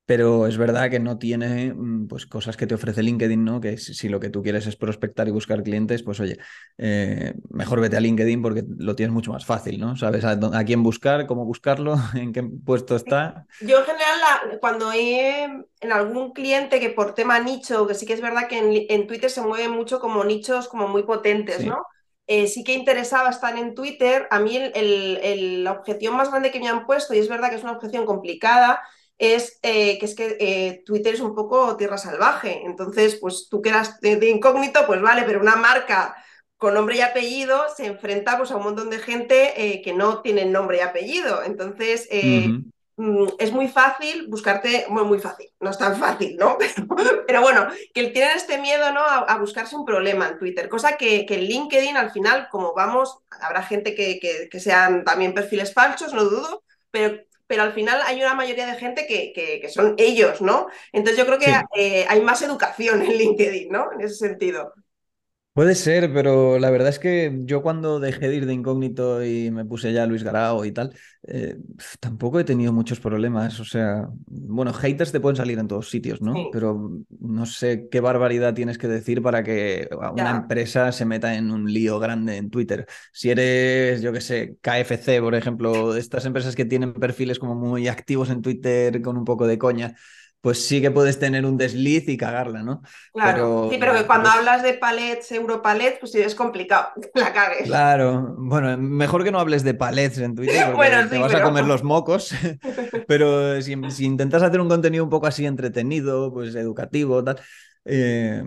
pero 0.07 0.47
es 0.47 0.57
verdad 0.57 0.89
que 0.89 1.01
no 1.01 1.19
tiene 1.19 1.73
mm, 1.73 2.07
pues, 2.07 2.25
cosas 2.25 2.55
que 2.55 2.65
te 2.65 2.73
ofrece 2.73 3.03
LinkedIn, 3.03 3.43
¿no? 3.43 3.59
Que 3.59 3.77
si, 3.77 4.07
lo 4.07 4.21
que 4.21 4.29
tú 4.29 4.41
quieres 4.41 4.65
es 4.65 4.77
prospectar 4.77 5.27
y 5.27 5.31
buscar 5.31 5.61
clientes, 5.63 6.01
pues 6.01 6.21
oye, 6.21 6.37
eh, 6.77 7.33
mejor 7.49 7.81
vete 7.81 7.97
a 7.97 7.99
LinkedIn 7.99 8.41
porque 8.41 8.63
lo 8.77 8.95
tienes 8.95 9.13
mucho 9.13 9.33
más 9.33 9.45
fácil, 9.45 9.81
¿no? 9.81 9.97
Sabes 9.97 10.23
a, 10.23 10.63
quién 10.63 10.81
buscar, 10.81 11.27
cómo 11.27 11.43
buscarlo, 11.43 11.97
en 12.15 12.31
qué 12.31 12.41
puesto 12.41 12.95
está. 12.95 13.45
Yo 13.59 13.79
en 13.79 13.85
general, 13.85 14.59
cuando 14.61 14.93
he 14.93 15.43
en 15.43 15.91
algún 15.91 16.31
cliente 16.31 16.79
que 16.79 16.89
por 16.89 17.13
tema 17.13 17.39
nicho, 17.39 17.85
que 17.85 17.93
sí 17.93 18.05
que 18.05 18.13
es 18.13 18.21
verdad 18.21 18.47
que 18.47 18.87
en, 18.89 19.07
Twitter 19.07 19.29
se 19.29 19.41
mueven 19.41 19.71
mucho 19.71 19.99
como 19.99 20.23
nichos 20.23 20.69
como 20.69 20.87
muy 20.87 21.03
potentes, 21.03 21.65
¿no? 21.65 21.85
Eh, 22.27 22.47
sí 22.47 22.63
que 22.63 22.73
interesaba 22.73 23.29
estar 23.29 23.57
en 23.57 23.75
Twitter. 23.75 24.25
A 24.31 24.39
mí 24.39 24.57
la 24.73 25.71
objeción 25.73 26.15
más 26.15 26.29
grande 26.29 26.51
que 26.51 26.61
me 26.61 26.69
han 26.69 26.85
puesto, 26.85 27.13
y 27.13 27.19
es 27.19 27.27
verdad 27.27 27.49
que 27.49 27.57
es 27.57 27.63
una 27.63 27.73
objeción 27.73 28.05
complicada, 28.05 28.81
es 29.17 29.59
eh, 29.63 29.97
que 29.99 30.05
es 30.05 30.15
que 30.15 30.37
eh, 30.39 30.83
Twitter 30.85 31.15
es 31.15 31.21
un 31.21 31.33
poco 31.33 31.75
tierra 31.75 31.97
salvaje. 31.97 32.61
Entonces, 32.65 33.15
pues 33.15 33.47
tú 33.49 33.61
quedas 33.61 33.99
de, 33.99 34.29
incógnito, 34.29 34.85
pues 34.85 35.01
vale, 35.01 35.23
pero 35.23 35.41
una 35.41 35.55
marca 35.55 36.15
con 36.57 36.73
nombre 36.73 36.97
y 36.97 37.01
apellido 37.01 37.65
se 37.75 37.85
enfrenta 37.85 38.37
pues, 38.37 38.51
a 38.51 38.57
un 38.57 38.63
montón 38.63 38.89
de 38.89 38.99
gente 38.99 39.53
eh, 39.61 39.81
que 39.81 39.93
no 39.93 40.21
tienen 40.21 40.51
nombre 40.51 40.77
y 40.77 40.81
apellido. 40.81 41.43
Entonces, 41.43 42.07
mm, 42.97 43.27
es 43.37 43.51
muy 43.51 43.67
fácil 43.67 44.27
buscarte, 44.27 44.85
bueno, 44.89 45.05
muy 45.05 45.19
fácil, 45.19 45.51
no 45.59 45.69
es 45.69 45.77
tan 45.77 45.95
fácil, 45.97 46.35
¿no? 46.37 46.57
Pero, 47.27 47.41
bueno, 47.41 47.67
que 47.93 48.07
tienen 48.07 48.35
este 48.35 48.59
miedo 48.59 48.91
¿no? 48.91 49.01
A, 49.01 49.37
buscarse 49.37 49.75
un 49.75 49.85
problema 49.85 50.29
en 50.29 50.39
Twitter, 50.39 50.69
cosa 50.69 50.97
que, 50.97 51.25
que, 51.25 51.35
en 51.35 51.41
LinkedIn 51.41 51.97
al 51.97 52.11
final, 52.11 52.47
como 52.51 52.73
vamos, 52.73 53.19
habrá 53.41 53.63
gente 53.63 53.93
que, 53.95 54.19
que, 54.19 54.49
que 54.49 54.59
sean 54.59 55.03
también 55.03 55.33
perfiles 55.33 55.73
falsos, 55.73 56.13
no 56.13 56.23
dudo, 56.23 56.63
pero 56.89 57.26
pero 57.47 57.63
al 57.63 57.73
final 57.73 58.01
hay 58.05 58.21
una 58.21 58.35
mayoría 58.35 58.67
de 58.67 58.77
gente 58.77 59.07
que, 59.07 59.31
que, 59.33 59.69
son 59.69 59.95
ellos, 59.97 60.41
¿no? 60.41 60.67
Entonces 60.91 61.17
yo 61.17 61.25
creo 61.25 61.39
que 61.39 61.55
eh, 61.75 62.05
hay 62.07 62.21
más 62.21 62.41
educación 62.41 63.01
en 63.01 63.17
LinkedIn, 63.17 63.69
¿no? 63.69 63.91
En 63.93 64.01
ese 64.01 64.15
sentido. 64.15 64.73
Puede 65.57 65.73
ser, 65.73 66.13
pero 66.13 66.59
la 66.59 66.69
verdad 66.69 66.89
es 66.89 66.99
que 66.99 67.35
yo 67.45 67.63
cuando 67.63 67.99
dejé 67.99 68.29
de 68.29 68.35
ir 68.35 68.45
de 68.45 68.53
incógnito 68.53 69.25
y 69.25 69.49
me 69.49 69.65
puse 69.65 69.91
ya 69.91 70.05
Luis 70.05 70.21
Garao 70.21 70.65
y 70.65 70.71
tal, 70.71 70.93
eh, 71.27 71.57
tampoco 71.99 72.39
he 72.39 72.43
tenido 72.43 72.71
muchos 72.71 72.99
problemas. 72.99 73.59
O 73.59 73.65
sea, 73.65 74.07
bueno, 74.27 74.71
haters 74.71 75.11
te 75.11 75.19
pueden 75.19 75.35
salir 75.35 75.57
en 75.57 75.67
todos 75.67 75.89
sitios, 75.89 76.21
¿no? 76.21 76.51
Pero 76.51 76.99
no 77.19 77.47
sé 77.47 77.87
qué 77.89 78.01
barbaridad 78.01 78.53
tienes 78.53 78.77
que 78.77 78.87
decir 78.87 79.23
para 79.23 79.43
que 79.43 79.89
una 80.13 80.29
empresa 80.29 80.91
se 80.91 81.05
meta 81.05 81.33
en 81.33 81.49
un 81.49 81.65
lío 81.73 81.97
grande 81.97 82.37
en 82.37 82.51
Twitter. 82.51 82.85
Si 83.11 83.31
eres, 83.31 84.03
yo 84.03 84.13
qué 84.13 84.21
sé, 84.21 84.57
KFC, 84.61 85.19
por 85.21 85.33
ejemplo, 85.33 85.95
estas 85.97 86.27
empresas 86.27 86.55
que 86.55 86.65
tienen 86.65 86.93
perfiles 86.93 87.39
como 87.39 87.55
muy 87.55 87.87
activos 87.87 88.29
en 88.29 88.43
Twitter 88.43 89.01
con 89.01 89.17
un 89.17 89.25
poco 89.25 89.47
de 89.47 89.57
coña 89.57 89.95
pues 90.47 90.65
sí 90.65 90.79
que 90.79 90.91
puedes 90.91 91.19
tener 91.19 91.45
un 91.45 91.57
desliz 91.57 92.07
y 92.07 92.15
cagarla, 92.15 92.63
¿no? 92.63 92.81
Claro, 93.11 93.67
sí, 93.69 93.75
pero 93.77 93.93
que 93.93 94.05
cuando 94.05 94.29
pues 94.29 94.39
hablas 94.39 94.63
de 94.63 94.75
palets, 94.75 95.29
europalets, 95.33 95.97
pues 95.99 96.13
sí, 96.13 96.21
es 96.21 96.35
complicado 96.35 96.87
la 97.15 97.33
cagues. 97.33 97.63
Claro, 97.63 98.33
bueno, 98.37 98.77
mejor 98.77 99.25
que 99.25 99.31
no 99.31 99.41
hables 99.41 99.65
de 99.65 99.73
palets 99.73 100.19
en 100.19 100.35
Twitter 100.35 100.71
porque 100.73 100.89
te 101.09 101.17
vas 101.17 101.35
a 101.35 101.43
comer 101.43 101.65
los 101.67 101.83
mocos, 101.83 102.33
pero 103.09 103.61
si, 103.61 103.73
intentas 104.05 104.41
hacer 104.41 104.61
un 104.61 104.69
contenido 104.69 105.03
un 105.03 105.09
poco 105.09 105.27
así 105.27 105.45
entretenido, 105.45 106.31
pues 106.31 106.55
educativo, 106.55 107.21
tal, 107.21 107.41
eh, 107.83 108.41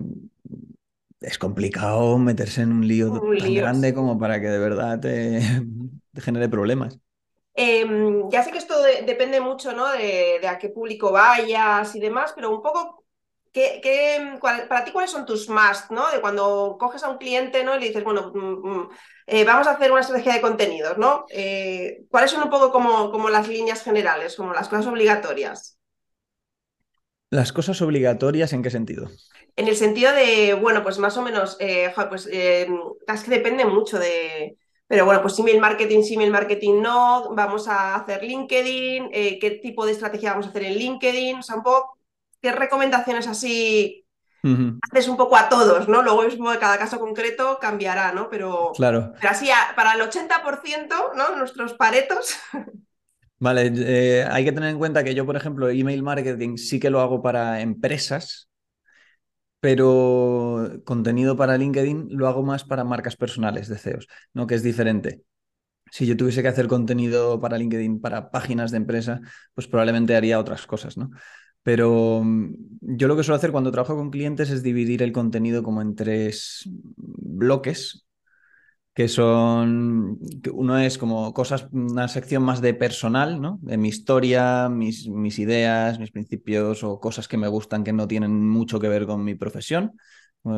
es 1.19 1.37
complicado 1.37 2.17
meterse 2.17 2.63
en 2.63 2.71
un 2.71 2.87
lío 2.87 3.21
tan 3.37 3.53
grande 3.53 3.93
como 3.93 4.17
para 4.17 4.41
que 4.41 4.47
de 4.47 4.57
verdad 4.57 4.99
te 4.99 5.39
genere 6.15 6.49
problemas. 6.49 6.97
Em, 7.53 8.29
ya 8.29 8.43
sé 8.43 8.51
que 8.51 8.57
esto 8.57 8.81
depende 8.81 9.41
mucho 9.41 9.73
¿no? 9.73 9.89
de, 9.91 10.39
a 10.47 10.57
qué 10.57 10.69
público 10.69 11.11
vayas 11.11 11.95
y 11.95 11.99
demás, 11.99 12.31
pero 12.33 12.49
un 12.49 12.61
poco, 12.61 13.03
¿qué, 13.51 14.39
para 14.41 14.85
ti 14.85 14.91
cuáles 14.91 15.11
son 15.11 15.25
tus 15.25 15.49
más, 15.49 15.91
¿no? 15.91 16.09
De 16.11 16.21
cuando 16.21 16.77
coges 16.79 17.03
a 17.03 17.09
un 17.09 17.17
cliente 17.17 17.63
¿no? 17.63 17.75
y 17.75 17.79
le 17.79 17.87
dices, 17.87 18.03
bueno, 18.03 18.31
mm, 18.33 18.69
mm, 18.69 18.89
eh, 19.27 19.43
vamos 19.43 19.67
a 19.67 19.71
hacer 19.71 19.91
una 19.91 20.01
estrategia 20.01 20.33
de 20.33 20.41
contenidos, 20.41 20.97
¿no? 20.97 21.25
Eh, 21.29 22.03
¿Cuáles 22.09 22.31
son 22.31 22.43
un 22.43 22.49
poco 22.49 22.71
como, 22.71 23.11
como 23.11 23.29
las 23.29 23.47
líneas 23.47 23.83
generales, 23.83 24.35
como 24.35 24.53
las 24.53 24.69
cosas 24.69 24.87
obligatorias? 24.87 25.77
¿Las 27.29 27.51
cosas 27.51 27.81
obligatorias 27.81 28.53
en 28.53 28.61
qué 28.63 28.69
sentido? 28.69 29.09
En 29.57 29.67
el 29.67 29.75
sentido 29.75 30.13
de, 30.13 30.53
bueno, 30.53 30.83
pues 30.83 30.99
más 30.99 31.17
o 31.17 31.21
menos, 31.21 31.57
eh, 31.59 31.93
pues 32.09 32.27
es 32.27 33.23
que 33.23 33.31
depende 33.31 33.65
mucho 33.65 33.99
de, 33.99 34.57
pero 34.91 35.05
bueno, 35.05 35.21
pues 35.21 35.39
email 35.39 35.61
marketing, 35.61 36.03
email 36.11 36.31
marketing 36.31 36.81
no, 36.81 37.33
vamos 37.33 37.69
a 37.69 37.95
hacer 37.95 38.21
LinkedIn, 38.25 39.07
eh, 39.13 39.39
qué 39.39 39.51
tipo 39.51 39.85
de 39.85 39.93
estrategia 39.93 40.31
vamos 40.31 40.47
a 40.47 40.49
hacer 40.49 40.65
en 40.65 40.73
LinkedIn, 40.73 41.37
o 41.37 41.41
sea, 41.41 41.55
un 41.55 41.63
poco, 41.63 41.97
qué 42.41 42.51
recomendaciones 42.51 43.25
así 43.25 44.05
haces 44.43 45.07
un 45.07 45.15
poco 45.15 45.37
a 45.37 45.47
todos, 45.47 45.87
¿no? 45.87 46.01
Luego 46.01 46.23
mismo 46.23 46.51
de 46.51 46.59
cada 46.59 46.77
caso 46.77 46.99
concreto 46.99 47.57
cambiará, 47.61 48.11
¿no? 48.11 48.29
Pero, 48.29 48.73
claro. 48.75 49.13
pero 49.17 49.31
así, 49.31 49.47
para 49.77 49.93
el 49.93 50.01
80%, 50.01 51.13
¿no? 51.15 51.37
Nuestros 51.37 51.73
paretos. 51.75 52.35
Vale, 53.39 53.71
eh, 53.73 54.27
hay 54.29 54.43
que 54.43 54.51
tener 54.51 54.71
en 54.71 54.77
cuenta 54.77 55.05
que 55.05 55.15
yo, 55.15 55.25
por 55.25 55.37
ejemplo, 55.37 55.69
email 55.69 56.03
marketing 56.03 56.57
sí 56.57 56.81
que 56.81 56.89
lo 56.89 56.99
hago 56.99 57.21
para 57.21 57.61
empresas, 57.61 58.50
pero 59.61 60.81
contenido 60.85 61.37
para 61.37 61.57
LinkedIn 61.57 62.09
lo 62.11 62.27
hago 62.27 62.43
más 62.43 62.65
para 62.65 62.83
marcas 62.83 63.15
personales 63.15 63.69
de 63.69 63.77
CEOs, 63.77 64.07
¿no? 64.33 64.47
Que 64.47 64.55
es 64.55 64.63
diferente. 64.63 65.23
Si 65.91 66.05
yo 66.05 66.17
tuviese 66.17 66.41
que 66.41 66.47
hacer 66.49 66.67
contenido 66.67 67.39
para 67.41 67.57
LinkedIn 67.57 68.01
para 68.01 68.31
páginas 68.31 68.71
de 68.71 68.77
empresa, 68.77 69.21
pues 69.53 69.67
probablemente 69.67 70.15
haría 70.15 70.39
otras 70.39 70.67
cosas, 70.67 70.97
¿no? 70.97 71.11
Pero 71.63 72.21
mm, 72.23 72.55
yo 72.81 73.07
lo 73.07 73.15
que 73.17 73.23
suelo 73.23 73.37
hacer 73.37 73.51
cuando 73.51 73.71
trabajo 73.71 73.95
con 73.95 74.09
clientes 74.11 74.49
es 74.49 74.63
dividir 74.63 75.03
el 75.03 75.11
contenido 75.11 75.63
como 75.63 75.81
en 75.81 75.95
tres 75.95 76.63
bloques, 76.95 78.07
que 78.93 79.07
son, 79.07 80.19
uno 80.53 80.77
es 80.79 80.97
como 80.97 81.33
cosas, 81.33 81.67
una 81.71 82.07
sección 82.09 82.43
más 82.43 82.61
de 82.61 82.73
personal, 82.73 83.39
¿no? 83.41 83.59
De 83.61 83.77
mi 83.77 83.87
historia, 83.89 84.67
mis, 84.69 85.07
mis 85.07 85.39
ideas, 85.39 85.97
mis 85.99 86.11
principios 86.11 86.83
o 86.83 86.99
cosas 86.99 87.27
que 87.27 87.37
me 87.37 87.47
gustan 87.47 87.83
que 87.83 87.93
no 87.93 88.07
tienen 88.07 88.47
mucho 88.47 88.79
que 88.79 88.89
ver 88.89 89.05
con 89.05 89.23
mi 89.23 89.35
profesión, 89.35 89.93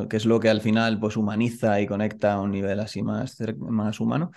que 0.10 0.18
es 0.18 0.26
lo 0.26 0.40
que 0.40 0.50
al 0.50 0.62
final 0.62 1.00
pues 1.00 1.18
humaniza 1.18 1.80
y 1.82 1.88
conecta 1.88 2.34
a 2.34 2.42
un 2.42 2.52
nivel 2.52 2.80
así 2.80 3.04
más, 3.04 3.38
más 3.60 4.00
humano. 4.00 4.32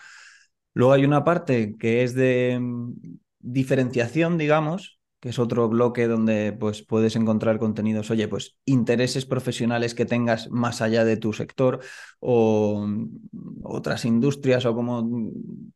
Luego 0.74 0.92
hay 0.92 1.04
una 1.04 1.24
parte 1.24 1.76
que 1.78 2.02
es 2.04 2.14
de 2.14 2.58
mm, 2.60 2.92
diferenciación, 3.40 4.38
digamos, 4.38 4.95
que 5.20 5.30
es 5.30 5.38
otro 5.38 5.68
bloque 5.68 6.06
donde 6.08 6.52
pues, 6.52 6.82
puedes 6.82 7.16
encontrar 7.16 7.58
contenidos, 7.58 8.10
oye, 8.10 8.28
pues 8.28 8.56
intereses 8.64 9.24
profesionales 9.26 9.94
que 9.94 10.04
tengas 10.04 10.50
más 10.50 10.82
allá 10.82 11.04
de 11.04 11.16
tu 11.16 11.32
sector 11.32 11.80
o 12.20 12.86
mm, 12.86 13.08
otras 13.62 14.04
industrias 14.04 14.66
o 14.66 14.74
cómo 14.74 15.08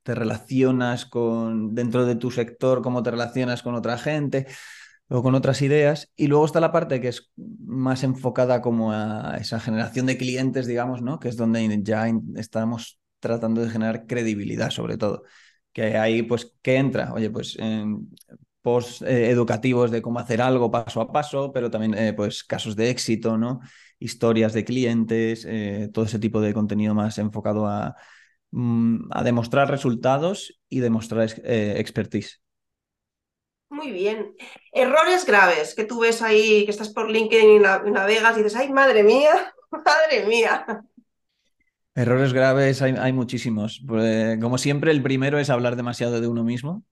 te 0.03 0.14
relacionas 0.14 1.07
con 1.07 1.74
dentro 1.74 2.05
de 2.07 2.16
tu 2.16 2.31
sector, 2.31 2.83
cómo 2.83 3.03
te 3.03 3.11
relacionas 3.11 3.62
con 3.62 3.74
otra 3.74 3.98
gente 3.98 4.46
o 5.09 5.22
con 5.22 5.35
otras 5.35 5.62
ideas. 5.62 6.12
Y 6.16 6.26
luego 6.26 6.44
está 6.44 6.61
la 6.61 6.72
parte 6.72 7.00
que 7.00 7.09
es 7.09 7.33
más 7.37 8.05
enfocada 8.05 8.61
como 8.61 8.92
a 8.92 9.37
esa 9.40 9.59
generación 9.59 10.07
de 10.07 10.18
clientes, 10.18 10.66
digamos, 10.66 11.03
¿no? 11.03 11.18
Que 11.18 11.29
es 11.29 11.37
donde 11.37 11.81
ya 11.83 12.07
estamos 12.37 13.00
tratando 13.20 13.62
de 13.62 13.70
generar 13.70 14.07
credibilidad 14.07 14.70
sobre 14.70 14.96
todo 14.96 15.24
que 15.72 15.96
ahí, 15.96 16.22
pues, 16.22 16.55
¿qué 16.62 16.76
entra? 16.76 17.12
Oye, 17.12 17.31
pues 17.31 17.57
post 18.62 19.03
eh, 19.03 19.31
educativos 19.31 19.90
de 19.90 20.03
cómo 20.03 20.18
hacer 20.18 20.42
algo 20.42 20.70
paso 20.70 21.01
a 21.01 21.12
paso, 21.12 21.53
pero 21.53 21.70
también 21.70 21.94
eh, 21.94 22.12
pues 22.12 22.44
casos 22.44 22.77
de 22.77 22.90
éxito, 22.90 23.38
¿no? 23.38 23.61
Historias 23.99 24.53
de 24.53 24.64
clientes, 24.64 25.44
eh, 25.49 25.88
todo 25.92 26.05
ese 26.05 26.18
tipo 26.18 26.40
de 26.40 26.55
contenido 26.55 26.94
más 26.94 27.18
enfocado 27.18 27.66
a, 27.66 27.96
mm, 28.51 29.11
a 29.11 29.23
demostrar 29.23 29.70
resultados 29.70 30.61
y 30.68 30.81
demostrar 30.81 31.29
expertise. 31.44 32.42
Muy 33.68 33.92
bien. 33.92 34.35
Errores 34.73 35.25
graves 35.25 35.75
que 35.75 35.85
tú 35.85 36.01
ves 36.01 36.23
ahí, 36.23 36.64
que 36.64 36.73
estás 36.73 36.88
por 36.90 37.09
LinkedIn 37.09 37.51
y 37.51 37.59
navegas 37.59 38.37
y 38.37 38.42
dices, 38.42 38.57
ay, 38.57 38.73
madre 38.73 39.05
mía, 39.05 39.55
madre 39.70 40.27
mía. 40.27 40.66
Errores 41.94 42.33
graves 42.33 42.83
hay, 42.83 42.94
hay 42.99 43.12
muchísimos. 43.12 43.83
Pues, 43.87 44.38
como 44.40 44.59
siempre, 44.59 44.90
el 44.90 45.03
primero 45.03 45.38
es 45.38 45.51
hablar 45.51 45.77
demasiado 45.77 46.20
de 46.20 46.27
uno 46.29 46.42
mismo 46.44 46.85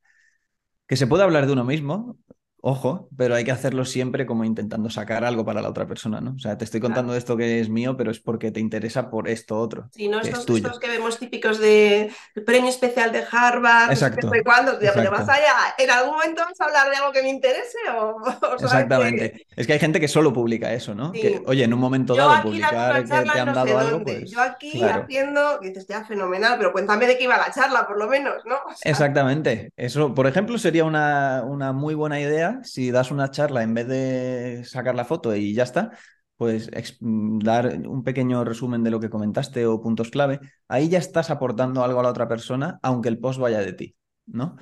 que 0.88 0.96
se 0.96 1.06
puede 1.06 1.22
hablar 1.22 1.46
de 1.46 1.52
uno 1.52 1.64
mismo, 1.64 2.16
ojo, 2.60 3.08
pero 3.16 3.34
hay 3.34 3.44
que 3.44 3.52
hacerlo 3.52 3.84
siempre 3.84 4.26
como 4.26 4.44
intentando 4.44 4.90
sacar 4.90 5.24
algo 5.24 5.44
para 5.44 5.62
la 5.62 5.68
otra 5.68 5.86
persona, 5.86 6.20
¿no? 6.20 6.32
O 6.32 6.38
sea, 6.38 6.58
te 6.58 6.64
estoy 6.64 6.80
contando 6.80 7.14
esto 7.14 7.36
que 7.36 7.60
es 7.60 7.68
mío, 7.68 7.96
pero 7.96 8.10
es 8.10 8.18
porque 8.18 8.50
te 8.50 8.60
interesa 8.60 9.10
por 9.10 9.28
esto 9.28 9.58
otro. 9.58 9.88
Sí, 9.92 10.08
no 10.08 10.20
estos, 10.20 10.48
estos, 10.48 10.80
que 10.80 10.88
vemos 10.88 11.18
típicos 11.18 11.58
de 11.58 12.12
premio 12.44 12.68
especial 12.68 13.12
de 13.12 13.24
Harvard, 13.30 13.92
exacto, 13.92 14.28
sé 14.28 14.42
cuándo, 14.42 14.76
pero 14.78 15.10
vas 15.10 15.28
allá, 15.28 15.74
¿en 15.78 15.90
algún 15.90 16.14
momento 16.14 16.42
vas 16.44 16.60
a 16.60 16.64
hablar 16.64 16.90
de 16.90 16.96
algo 16.96 17.12
que 17.12 17.22
me 17.22 17.30
interese? 17.30 17.78
O, 17.96 18.18
Exactamente. 18.60 19.46
Es 19.54 19.66
que 19.66 19.74
hay 19.74 19.78
gente 19.78 20.00
que 20.00 20.08
solo 20.08 20.32
publica 20.32 20.72
eso, 20.72 20.94
¿no? 20.94 21.12
Que, 21.12 21.42
oye, 21.46 21.64
en 21.64 21.72
un 21.72 21.80
momento 21.80 22.14
dado 22.14 22.42
publicar 22.42 23.02
que 23.02 23.08
te 23.08 23.40
han 23.40 23.54
dado 23.54 23.78
algo, 23.78 24.02
pues. 24.02 24.30
Yo 24.30 24.40
aquí 24.40 24.82
haciendo, 24.82 25.58
dices, 25.60 25.86
ya 25.86 26.04
fenomenal, 26.04 26.56
pero 26.58 26.72
cuéntame 26.72 27.06
de 27.06 27.16
qué 27.16 27.24
iba 27.24 27.36
la 27.36 27.52
charla, 27.52 27.86
por 27.86 27.98
lo 27.98 28.08
menos, 28.08 28.44
¿no? 28.44 28.56
Exactamente. 28.82 29.72
Eso, 29.76 30.14
por 30.14 30.26
ejemplo, 30.26 30.58
sería 30.58 30.84
una, 30.84 31.44
una 31.46 31.72
muy 31.72 31.94
buena 31.94 32.20
idea 32.20 32.47
si 32.62 32.90
das 32.90 33.10
una 33.10 33.30
charla 33.30 33.62
en 33.62 33.74
vez 33.74 33.88
de 33.88 34.62
sacar 34.64 34.94
la 34.94 35.04
foto 35.04 35.34
y 35.34 35.54
ya 35.54 35.62
está, 35.62 35.92
pues 36.36 36.70
dar 37.00 37.80
un 37.86 38.04
pequeño 38.04 38.44
resumen 38.44 38.84
de 38.84 38.90
lo 38.90 39.00
que 39.00 39.10
comentaste 39.10 39.66
o 39.66 39.82
puntos 39.82 40.10
clave, 40.10 40.38
ahí 40.68 40.88
ya 40.88 40.98
estás 40.98 41.30
aportando 41.30 41.82
algo 41.82 42.00
a 42.00 42.04
la 42.04 42.10
otra 42.10 42.28
persona, 42.28 42.78
aunque 42.82 43.08
el 43.08 43.18
post 43.18 43.40
vaya 43.40 43.58
de 43.58 43.72
ti, 43.72 43.96
¿no? 44.26 44.56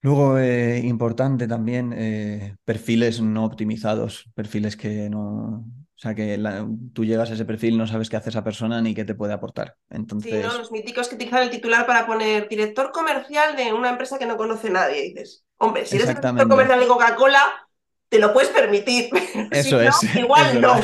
Luego, 0.00 0.38
eh, 0.38 0.80
importante 0.84 1.46
también, 1.46 1.94
eh, 1.96 2.56
perfiles 2.64 3.20
no 3.20 3.44
optimizados, 3.44 4.30
perfiles 4.34 4.76
que 4.76 5.08
no, 5.08 5.64
o 5.96 5.98
sea, 5.98 6.14
que 6.14 6.38
tú 6.92 7.04
llegas 7.04 7.30
a 7.30 7.34
ese 7.34 7.44
perfil, 7.44 7.78
no 7.78 7.86
sabes 7.86 8.10
qué 8.10 8.16
hace 8.16 8.30
esa 8.30 8.42
persona 8.42 8.82
ni 8.82 8.94
qué 8.94 9.04
te 9.04 9.14
puede 9.14 9.32
aportar. 9.32 9.76
Entonces... 9.90 10.32
Sí, 10.32 10.42
¿no? 10.42 10.58
los 10.58 10.72
míticos 10.72 11.08
que 11.08 11.14
utilizan 11.14 11.42
el 11.44 11.50
titular 11.50 11.86
para 11.86 12.06
poner 12.06 12.48
director 12.48 12.92
comercial 12.92 13.56
de 13.56 13.72
una 13.72 13.90
empresa 13.90 14.18
que 14.18 14.26
no 14.26 14.36
conoce 14.36 14.70
nadie. 14.70 15.02
dices, 15.02 15.43
hombre, 15.58 15.86
si 15.86 15.96
eres 15.96 16.08
director 16.08 16.48
comercial 16.48 16.80
de 16.80 16.86
Coca-Cola, 16.86 17.68
te 18.08 18.18
lo 18.18 18.32
puedes 18.32 18.50
permitir. 18.50 19.10
Eso 19.50 19.80
es. 19.80 19.94
igual 20.16 20.60
no. 20.60 20.74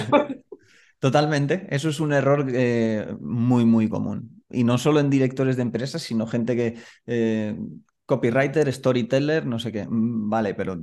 Totalmente. 0.99 1.67
Eso 1.71 1.89
es 1.89 2.01
un 2.01 2.13
error 2.13 2.47
eh, 2.53 3.15
muy, 3.21 3.65
muy 3.65 3.89
común. 3.89 4.43
Y 4.51 4.65
no 4.65 4.79
solo 4.79 5.01
en 5.01 5.11
directores 5.11 5.57
de 5.57 5.63
empresas, 5.63 6.03
sino 6.03 6.27
gente 6.27 6.57
que 6.57 6.77
eh, 7.07 7.57
copywriter, 8.05 8.71
storyteller, 8.73 9.47
no 9.47 9.59
sé 9.59 9.71
qué. 9.71 9.87
Mm, 9.89 10.29
vale, 10.29 10.55
pero. 10.55 10.77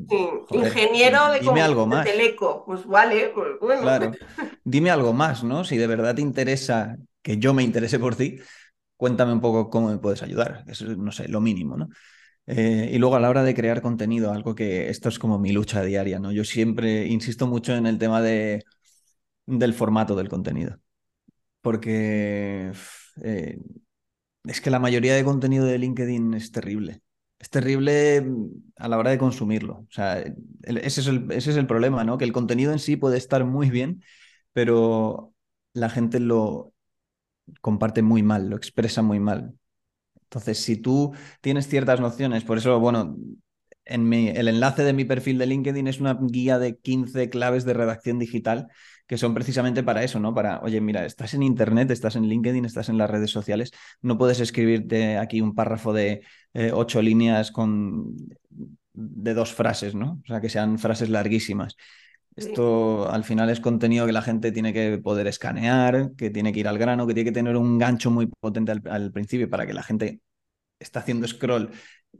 ingeniero 0.52 1.32
de, 1.32 1.42
dime 1.42 1.62
algo 1.62 1.86
más. 1.86 2.06
teleco. 2.06 2.64
Pues 2.66 2.86
vale, 2.86 3.32
pues 3.36 3.60
bueno. 3.60 3.82
Claro. 3.82 4.12
Dime 4.64 4.90
algo 4.90 5.14
más, 5.14 5.44
¿no? 5.44 5.64
Si 5.64 5.78
de 5.78 5.88
verdad 5.88 6.16
te 6.16 6.22
interesa 6.22 6.96
que 7.22 7.38
yo 7.38 7.54
me 7.54 7.64
interese 7.64 8.00
por 8.00 8.16
ti, 8.16 8.40
cuéntame 8.96 9.34
un 9.34 9.42
poco 9.42 9.70
cómo 9.70 9.90
me 9.90 9.98
puedes 9.98 10.24
ayudar. 10.24 10.64
Eso 10.68 10.90
es, 10.90 10.98
no 10.98 11.12
sé, 11.12 11.28
lo 11.28 11.42
mínimo, 11.42 11.76
¿no? 11.78 11.90
Eh, 12.48 12.90
y 12.94 12.98
luego 12.98 13.16
a 13.18 13.20
la 13.20 13.30
hora 13.30 13.44
de 13.44 13.54
crear 13.56 13.82
contenido, 13.82 14.32
algo 14.32 14.56
que 14.56 14.90
esto 14.90 15.10
es 15.10 15.20
como 15.20 15.38
mi 15.40 15.52
lucha 15.52 15.84
diaria, 15.84 16.20
¿no? 16.20 16.32
Yo 16.32 16.44
siempre 16.46 17.06
insisto 17.08 17.48
mucho 17.48 17.76
en 17.76 17.86
el 17.88 17.98
tema 18.00 18.22
de, 18.22 18.64
del 19.48 19.74
formato 19.74 20.16
del 20.16 20.30
contenido. 20.30 20.80
Porque 21.62 22.72
eh, 23.24 23.60
es 24.46 24.62
que 24.62 24.70
la 24.72 24.80
mayoría 24.80 25.16
de 25.16 25.24
contenido 25.24 25.66
de 25.66 25.78
LinkedIn 25.78 26.34
es 26.34 26.52
terrible 26.52 27.02
es 27.40 27.50
terrible 27.52 28.22
mm, 28.22 28.48
a 28.78 28.88
la 28.88 28.98
hora 28.98 29.12
de 29.12 29.18
consumirlo. 29.20 29.76
O 29.82 29.88
sea, 29.92 30.20
ese 30.64 31.02
es 31.02 31.08
el, 31.08 31.32
ese 31.32 31.52
es 31.52 31.58
el 31.58 31.68
problema, 31.68 32.04
¿no? 32.04 32.18
Que 32.18 32.26
el 32.26 32.32
contenido 32.34 32.72
en 32.72 32.80
sí 32.80 32.96
puede 32.98 33.18
estar 33.18 33.46
muy 33.46 33.70
bien, 33.70 34.04
pero 34.54 35.34
la 35.74 35.90
gente 35.90 36.20
lo 36.20 36.74
comparte 37.62 38.02
muy 38.04 38.24
mal, 38.24 38.50
lo 38.50 38.58
expresa 38.58 39.02
muy 39.04 39.20
mal. 39.20 39.56
Entonces, 40.28 40.60
si 40.60 40.78
tú 40.78 41.14
tienes 41.42 41.68
ciertas 41.68 42.00
nociones, 42.00 42.44
por 42.44 42.58
eso, 42.58 42.80
bueno, 42.80 43.16
en 43.86 44.08
mi, 44.10 44.30
el 44.30 44.48
enlace 44.50 44.84
de 44.84 44.94
mi 44.94 45.06
perfil 45.06 45.38
de 45.38 45.46
LinkedIn 45.48 45.88
es 45.88 46.00
una 46.00 46.18
guía 46.22 46.60
de 46.60 46.78
15 46.78 47.30
claves 47.30 47.64
de 47.66 47.74
redacción 47.74 48.20
digital 48.20 48.68
que 49.08 49.18
son 49.18 49.34
precisamente 49.34 49.84
para 49.84 50.04
eso, 50.04 50.20
¿no? 50.20 50.34
Para, 50.34 50.60
oye, 50.62 50.82
mira, 50.82 51.06
estás 51.06 51.34
en 51.34 51.44
Internet, 51.44 51.90
estás 51.92 52.18
en 52.18 52.28
LinkedIn, 52.28 52.66
estás 52.66 52.90
en 52.90 52.98
las 52.98 53.10
redes 53.10 53.32
sociales, 53.32 53.72
no 54.02 54.18
puedes 54.18 54.42
escribirte 54.42 55.18
aquí 55.18 55.40
un 55.40 55.56
párrafo 55.56 55.94
de 55.94 56.22
eh, 56.54 56.72
ocho 56.74 57.02
líneas 57.02 57.52
con 57.52 58.14
de 58.94 59.34
dos 59.34 59.54
frases, 59.54 59.96
¿no? 59.96 60.20
O 60.24 60.28
sea, 60.28 60.42
que 60.42 60.50
sean 60.50 60.80
frases 60.80 61.10
larguísimas. 61.10 61.76
Esto 62.38 63.10
al 63.10 63.24
final 63.24 63.50
es 63.50 63.60
contenido 63.60 64.06
que 64.06 64.12
la 64.12 64.22
gente 64.22 64.52
tiene 64.52 64.72
que 64.72 65.00
poder 65.00 65.28
escanear, 65.28 66.12
que 66.16 66.30
tiene 66.30 66.54
que 66.54 66.60
ir 66.60 66.68
al 66.68 66.78
grano, 66.78 67.08
que 67.08 67.14
tiene 67.16 67.32
que 67.32 67.34
tener 67.34 67.58
un 67.58 67.78
gancho 67.78 68.12
muy 68.12 68.28
potente 68.28 68.72
al, 68.72 68.82
al 68.90 69.12
principio 69.12 69.50
para 69.50 69.66
que 69.66 69.74
la 69.74 69.82
gente 69.84 70.22
esté 70.80 71.00
haciendo 71.00 71.28
scroll. 71.28 71.72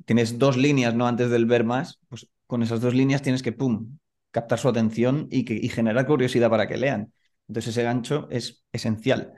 Tienes 0.06 0.38
dos 0.38 0.58
líneas, 0.58 0.96
¿no? 0.96 1.08
Antes 1.08 1.30
del 1.30 1.46
ver 1.46 1.64
más, 1.64 2.00
pues 2.10 2.28
con 2.48 2.64
esas 2.64 2.82
dos 2.82 2.94
líneas 2.94 3.22
tienes 3.22 3.44
que, 3.44 3.52
pum, 3.52 3.98
captar 4.32 4.60
su 4.60 4.70
atención 4.70 5.28
y, 5.30 5.46
que, 5.46 5.68
generar 5.70 6.06
curiosidad 6.06 6.50
para 6.50 6.68
que 6.68 6.78
lean. 6.78 7.14
Entonces 7.48 7.74
ese 7.74 7.84
gancho 7.84 8.28
es 8.32 8.64
esencial. 8.72 9.34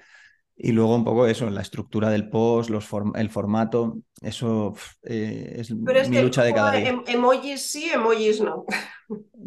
Y 0.55 0.73
luego 0.73 0.95
un 0.95 1.05
poco 1.05 1.25
eso, 1.25 1.49
la 1.49 1.61
estructura 1.61 2.09
del 2.09 2.29
post, 2.29 2.69
los 2.69 2.85
el 3.15 3.29
formato, 3.29 3.99
eso 4.21 4.75
eh, 5.03 5.55
es 5.55 5.71
mi 5.71 6.21
lucha 6.21 6.43
de 6.43 6.53
cada 6.53 6.71
día. 6.73 6.89
Em, 6.89 7.01
emojis 7.07 7.61
sí, 7.61 7.89
emojis 7.89 8.41
no. 8.41 8.65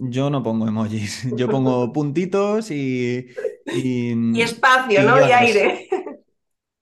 Yo 0.05 0.31
no 0.31 0.43
pongo 0.43 0.67
emojis, 0.67 1.29
yo 1.37 1.49
pongo 1.49 1.93
puntitos 1.93 2.71
y... 2.71 3.29
Y, 3.67 4.41
espacio, 4.41 5.03
¿no? 5.05 5.21
Y 5.27 5.31
aire. 5.31 5.89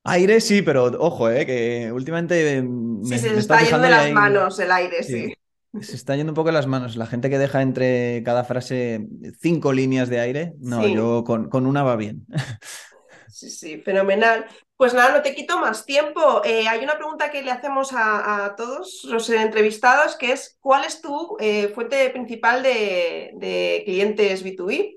Aire 0.05 0.41
sí, 0.41 0.63
pero 0.63 0.85
ojo, 0.85 1.29
eh, 1.29 1.45
que 1.45 1.93
últimamente... 1.93 2.65
sí, 3.05 3.19
se 3.19 3.39
está 3.39 3.61
yendo 3.61 3.81
de 3.81 3.91
las 3.91 4.11
manos 4.13 4.59
el 4.59 4.73
aire, 4.73 5.03
sí. 5.03 5.35
Se 5.83 5.95
está 5.95 6.17
yendo 6.17 6.33
un 6.33 6.35
poco 6.35 6.51
las 6.51 6.67
manos. 6.67 6.97
La 6.97 7.07
gente 7.07 7.31
que 7.31 7.39
deja 7.39 7.63
entre 7.63 8.23
cada 8.25 8.43
frase 8.43 9.07
cinco 9.41 9.73
líneas 9.73 10.09
de 10.09 10.19
aire, 10.19 10.55
no, 10.59 10.89
yo 10.89 11.23
con, 11.23 11.49
con, 11.49 11.67
una 11.67 11.83
va 11.83 11.97
bien. 11.97 12.27
Sí, 13.31 13.51
sí, 13.51 13.79
fenomenal. 13.79 14.47
Pues 14.77 14.95
nada, 14.95 15.17
no 15.17 15.23
te 15.23 15.35
quito 15.35 15.59
más 15.59 15.85
tiempo. 15.87 16.43
Eh, 16.45 16.67
hay 16.69 16.83
una 16.83 16.97
pregunta 16.97 17.31
que 17.31 17.43
le 17.43 17.51
hacemos 17.51 17.91
a, 17.93 18.55
todos 18.57 19.05
los 19.05 19.29
entrevistados, 19.31 20.17
que 20.17 20.33
es, 20.33 20.57
¿cuál 20.61 20.85
es 20.85 21.01
tu 21.01 21.37
eh, 21.39 21.69
fuente 21.69 22.11
principal 22.11 22.63
de, 22.63 23.33
de 23.35 23.83
clientes 23.85 24.45
B2B? 24.45 24.97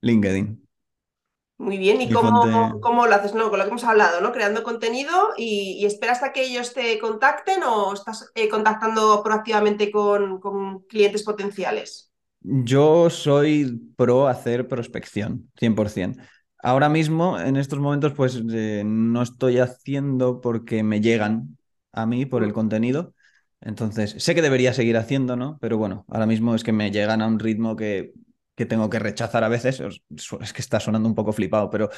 LinkedIn. 0.00 0.68
Muy 1.58 1.76
bien, 1.76 2.00
¿y 2.00 2.08
cómo, 2.08 2.78
cómo, 2.80 3.06
lo 3.08 3.14
haces? 3.16 3.34
No, 3.34 3.50
con 3.50 3.58
lo 3.58 3.64
que 3.64 3.70
hemos 3.70 3.82
hablado, 3.82 4.20
¿no? 4.20 4.30
Creando 4.30 4.62
contenido 4.62 5.30
y, 5.36 5.84
esperas 5.84 6.18
hasta 6.18 6.32
que 6.32 6.44
ellos 6.44 6.72
te 6.72 7.00
contacten 7.00 7.64
o 7.64 7.92
estás 7.92 8.30
eh, 8.36 8.48
contactando 8.48 9.22
proactivamente 9.24 9.90
con, 9.90 10.38
con, 10.38 10.84
clientes 10.84 11.24
potenciales? 11.24 12.12
Yo 12.40 13.10
soy 13.10 13.92
pro 13.96 14.28
hacer 14.28 14.68
prospección, 14.68 15.50
100%. 15.60 16.16
Ahora 16.60 16.88
mismo, 16.88 17.38
en 17.38 17.56
estos 17.56 17.78
momentos, 17.78 18.12
pues 18.14 18.42
eh, 18.52 18.82
no 18.84 19.22
estoy 19.22 19.58
haciendo 19.58 20.40
porque 20.40 20.82
me 20.82 21.00
llegan 21.00 21.56
a 21.92 22.06
mí 22.06 22.26
por 22.26 22.42
el 22.42 22.50
mm. 22.50 22.52
contenido. 22.52 23.14
Entonces, 23.60 24.14
sé 24.18 24.34
que 24.34 24.42
debería 24.42 24.72
seguir 24.74 24.96
haciendo, 24.96 25.36
¿no? 25.36 25.58
Pero 25.60 25.78
bueno, 25.78 26.04
ahora 26.08 26.26
mismo 26.26 26.54
es 26.54 26.64
que 26.64 26.72
me 26.72 26.90
llegan 26.90 27.22
a 27.22 27.26
un 27.26 27.38
ritmo 27.38 27.76
que 27.76 28.12
que 28.58 28.66
tengo 28.66 28.90
que 28.90 28.98
rechazar 28.98 29.44
a 29.44 29.48
veces. 29.48 29.80
Es 29.80 30.52
que 30.52 30.60
está 30.60 30.80
sonando 30.80 31.08
un 31.08 31.14
poco 31.14 31.32
flipado, 31.32 31.70
pero. 31.70 31.88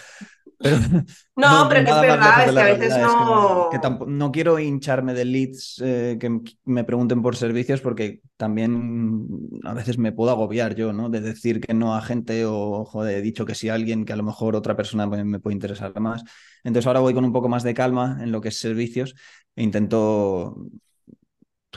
pero 0.59 0.77
no, 1.37 1.67
pero 1.71 1.89
es 1.89 2.01
verdad, 2.03 2.47
es 2.47 2.53
que 2.53 2.61
a 2.61 2.65
veces 2.65 2.99
no. 2.99 3.71
no 4.07 4.31
quiero 4.31 4.59
hincharme 4.59 5.15
de 5.15 5.25
leads 5.25 5.81
eh, 5.83 6.19
que 6.21 6.39
me 6.67 6.85
pregunten 6.85 7.23
por 7.23 7.35
servicios 7.35 7.81
porque 7.81 8.21
también 8.37 9.27
a 9.65 9.73
veces 9.73 9.97
me 9.97 10.13
puedo 10.13 10.33
agobiar 10.33 10.75
yo, 10.75 10.93
¿no? 10.93 11.09
De 11.09 11.23
decir 11.23 11.63
que 11.63 11.73
no 11.73 11.97
a 11.97 12.03
gente 12.03 12.45
o, 12.45 12.85
joder, 12.85 13.17
he 13.17 13.23
dicho 13.23 13.47
que 13.47 13.55
sí 13.55 13.71
a 13.71 13.75
alguien 13.75 14.05
que 14.05 14.13
a 14.13 14.17
lo 14.17 14.23
mejor 14.23 14.55
otra 14.55 14.77
persona 14.77 15.07
me 15.07 15.41
puede 15.41 15.55
interesar 15.55 15.99
más. 15.99 16.23
Entonces 16.63 16.87
ahora 16.87 17.01
voy 17.01 17.15
con 17.15 17.25
un 17.25 17.33
poco 17.33 17.49
más 17.49 17.63
de 17.63 17.73
calma 17.73 18.19
en 18.21 18.33
lo 18.33 18.43
que 18.43 18.49
es 18.49 18.59
servicios 18.59 19.15
e 19.57 19.63
intento 19.63 20.57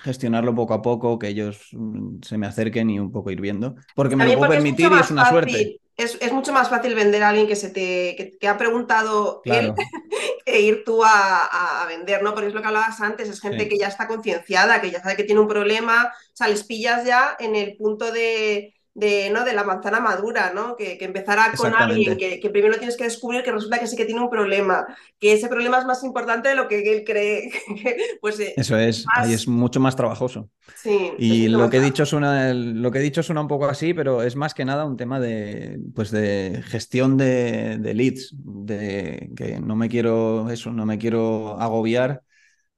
gestionarlo 0.01 0.56
poco 0.56 0.73
a 0.73 0.82
poco, 0.82 1.19
que 1.19 1.27
ellos 1.27 1.67
mm, 1.71 2.21
se 2.21 2.38
me 2.38 2.47
acerquen 2.47 2.89
y 2.89 2.99
un 2.99 3.12
poco 3.12 3.32
ir 3.32 3.41
viendo. 3.41 3.75
Porque 3.95 4.15
me 4.15 4.25
lo 4.25 4.38
puedo 4.38 4.51
permitir 4.51 4.89
y 4.91 4.99
es 4.99 5.12
una 5.12 5.29
suerte. 5.29 5.79
Es, 5.95 6.34
mucho 6.34 6.51
más 6.51 6.69
fácil 6.69 6.95
vender 6.95 7.21
a 7.21 7.29
alguien 7.29 7.47
que 7.47 7.56
se 7.56 7.69
te 7.69 8.38
que, 8.39 8.47
ha 8.47 8.58
preguntado 8.58 9.41
él 9.45 9.73
que 10.45 10.60
ir 10.60 10.84
tú 10.84 11.03
a, 11.06 11.86
vender, 11.88 12.23
¿no? 12.23 12.34
Porque 12.34 12.47
es 12.47 12.53
lo 12.53 12.62
que 12.62 12.67
hablabas 12.67 12.99
antes, 12.99 13.29
es 13.29 13.39
gente 13.39 13.69
que 13.69 13.77
ya 13.77 13.88
está 13.88 14.08
concienciada, 14.08 14.82
que 14.82 14.89
ya 14.89 15.01
sabe 15.01 15.15
que 15.15 15.23
tiene 15.23 15.41
un 15.41 15.47
problema, 15.47 16.12
o 16.12 16.36
sea, 16.36 16.47
les 16.47 16.63
pillas 16.63 17.06
ya 17.06 17.36
en 17.39 17.56
el 17.56 17.77
punto 17.77 18.12
de, 18.12 18.73
de, 18.95 19.29
¿no? 19.32 19.43
de 19.43 19.53
la 19.53 19.63
manzana 19.63 19.99
madura, 19.99 20.51
¿no? 20.53 20.75
Que, 20.75 20.97
que 20.97 21.06
empezará 21.06 21.51
con 21.56 21.73
alguien 21.73 22.15
que, 22.17 22.39
que, 22.39 22.49
primero 22.49 22.77
tienes 22.77 22.95
que 22.95 23.06
descubrir 23.06 23.43
que 23.43 23.51
resulta 23.51 23.79
que 23.79 23.88
sí 23.88 23.95
que 23.95 24.06
tiene 24.06 24.21
un 24.21 24.29
problema, 24.29 24.86
que 25.19 25.34
ese 25.34 25.47
problema 25.47 25.79
es 25.79 25.86
más 25.86 26.03
importante 26.03 26.49
de 26.49 26.56
lo 26.56 26.67
que 26.67 26.79
él 26.91 27.03
cree. 27.03 27.51
pues, 28.21 28.39
eh, 28.39 28.53
Eso 28.56 28.77
es, 28.77 29.06
ahí 29.15 29.34
es 29.34 29.47
mucho 29.47 29.79
más 29.79 29.95
trabajoso. 29.95 30.49
Sí, 30.75 31.12
y 31.17 31.47
lo 31.47 31.69
que, 31.69 31.77
he 31.77 31.82
dicho 31.82 32.06
suena, 32.06 32.53
lo 32.53 32.91
que 32.91 32.99
he 32.99 33.01
dicho 33.01 33.23
suena 33.23 33.41
un 33.41 33.47
poco 33.47 33.65
así, 33.65 33.93
pero 33.93 34.21
es 34.21 34.36
más 34.36 34.53
que 34.53 34.65
nada 34.65 34.86
un 34.86 34.97
tema 34.97 35.19
de, 35.19 35.79
pues 35.95 36.12
de 36.12 36.62
gestión 36.65 37.17
de, 37.17 37.77
de 37.79 37.93
leads, 37.93 38.36
de 38.38 39.32
que 39.36 39.60
no 39.60 39.75
me 39.75 39.89
quiero 39.89 40.49
eso, 40.51 40.71
no 40.71 40.86
me 40.86 40.99
quiero 40.99 41.60
agobiar 41.60 42.23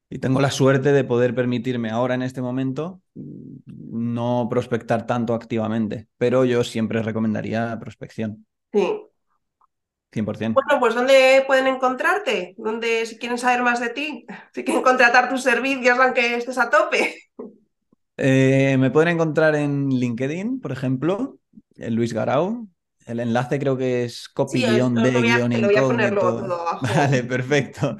y 0.08 0.18
tengo 0.18 0.40
la 0.40 0.50
suerte 0.50 0.92
de 0.92 1.04
poder 1.04 1.34
permitirme 1.34 1.90
ahora 1.90 2.14
en 2.14 2.22
este 2.22 2.40
momento 2.40 3.00
no 3.14 4.46
prospectar 4.48 5.06
tanto 5.06 5.34
activamente, 5.34 6.06
pero 6.18 6.44
yo 6.44 6.62
siempre 6.64 7.02
recomendaría 7.02 7.78
prospección. 7.80 8.46
Sí. 8.72 9.02
100%. 10.12 10.54
Bueno, 10.54 10.80
pues 10.80 10.94
¿dónde 10.94 11.44
pueden 11.46 11.66
encontrarte? 11.66 12.54
¿Dónde, 12.56 13.04
si 13.06 13.18
quieren 13.18 13.38
saber 13.38 13.62
más 13.62 13.80
de 13.80 13.90
ti? 13.90 14.26
Si 14.54 14.64
quieren 14.64 14.82
contratar 14.82 15.28
tus 15.28 15.42
servicios 15.42 15.98
aunque 15.98 16.36
estés 16.36 16.58
a 16.58 16.70
tope. 16.70 17.24
Eh, 18.16 18.76
me 18.78 18.90
pueden 18.90 19.10
encontrar 19.10 19.54
en 19.56 19.90
LinkedIn, 19.90 20.60
por 20.60 20.72
ejemplo, 20.72 21.38
en 21.76 21.94
Luis 21.94 22.14
Garau. 22.14 22.66
El 23.04 23.20
enlace 23.20 23.58
creo 23.58 23.76
que 23.76 24.04
es 24.04 24.28
copy-d-incógnito. 24.28 26.78
Vale, 26.94 27.24
perfecto. 27.24 27.96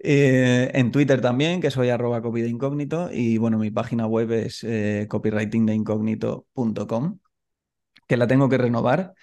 Eh, 0.00 0.70
en 0.74 0.92
Twitter 0.92 1.20
también, 1.20 1.60
que 1.60 1.70
soy 1.70 1.90
arroba 1.90 2.22
copy 2.22 2.42
de 2.42 2.48
incógnito. 2.48 3.10
Y 3.12 3.38
bueno, 3.38 3.58
mi 3.58 3.70
página 3.70 4.06
web 4.06 4.32
es 4.32 4.64
eh, 4.64 5.06
copywritingdeincógnito.com, 5.08 7.18
que 8.06 8.16
la 8.16 8.26
tengo 8.26 8.48
que 8.48 8.58
renovar. 8.58 9.14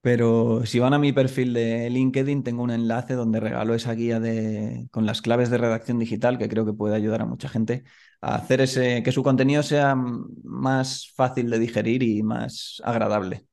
Pero 0.00 0.64
si 0.64 0.78
van 0.78 0.94
a 0.94 0.98
mi 0.98 1.12
perfil 1.12 1.52
de 1.52 1.90
LinkedIn, 1.90 2.44
tengo 2.44 2.62
un 2.62 2.70
enlace 2.70 3.14
donde 3.14 3.40
regalo 3.40 3.74
esa 3.74 3.94
guía 3.94 4.20
de, 4.20 4.86
con 4.92 5.06
las 5.06 5.20
claves 5.20 5.50
de 5.50 5.58
redacción 5.58 5.98
digital 5.98 6.38
que 6.38 6.48
creo 6.48 6.64
que 6.64 6.72
puede 6.72 6.94
ayudar 6.94 7.20
a 7.20 7.26
mucha 7.26 7.48
gente 7.48 7.82
a 8.20 8.36
hacer 8.36 8.60
ese, 8.60 9.02
que 9.02 9.12
su 9.12 9.24
contenido 9.24 9.62
sea 9.62 9.96
más 9.96 11.12
fácil 11.14 11.50
de 11.50 11.58
digerir 11.58 12.04
y 12.04 12.22
más 12.22 12.80
agradable. 12.84 13.46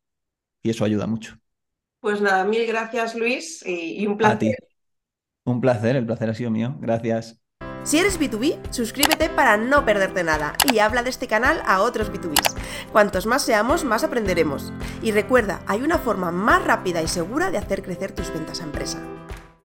Y 0.61 0.69
eso 0.69 0.85
ayuda 0.85 1.07
mucho. 1.07 1.35
Pues 1.99 2.21
nada, 2.21 2.45
mil 2.45 2.65
gracias 2.67 3.15
Luis 3.15 3.65
y, 3.65 4.05
un 4.05 4.17
placer. 4.17 4.55
Un 5.45 5.61
placer, 5.61 5.95
el 5.95 6.05
placer 6.05 6.29
ha 6.29 6.33
sido 6.33 6.49
mío. 6.49 6.75
Gracias. 6.79 7.39
Si 7.83 7.99
eres 7.99 8.19
B2B, 8.19 8.57
suscríbete 8.71 9.29
para 9.29 9.57
no 9.57 9.85
perderte 9.85 10.23
nada 10.23 10.53
y 10.73 10.79
habla 10.79 11.03
de 11.03 11.11
este 11.11 11.27
canal 11.27 11.61
a 11.67 11.81
otros 11.81 12.11
B2Bs. 12.11 12.55
Cuantos 12.91 13.27
más 13.27 13.43
seamos, 13.43 13.85
más 13.85 14.03
aprenderemos. 14.03 14.73
Y 15.03 15.11
recuerda, 15.11 15.61
hay 15.67 15.83
una 15.83 15.99
forma 15.99 16.31
más 16.31 16.65
rápida 16.65 17.03
y 17.03 17.07
segura 17.07 17.51
de 17.51 17.59
hacer 17.59 17.83
crecer 17.83 18.11
tus 18.11 18.33
ventas 18.33 18.59
a 18.59 18.63
empresa. 18.63 18.99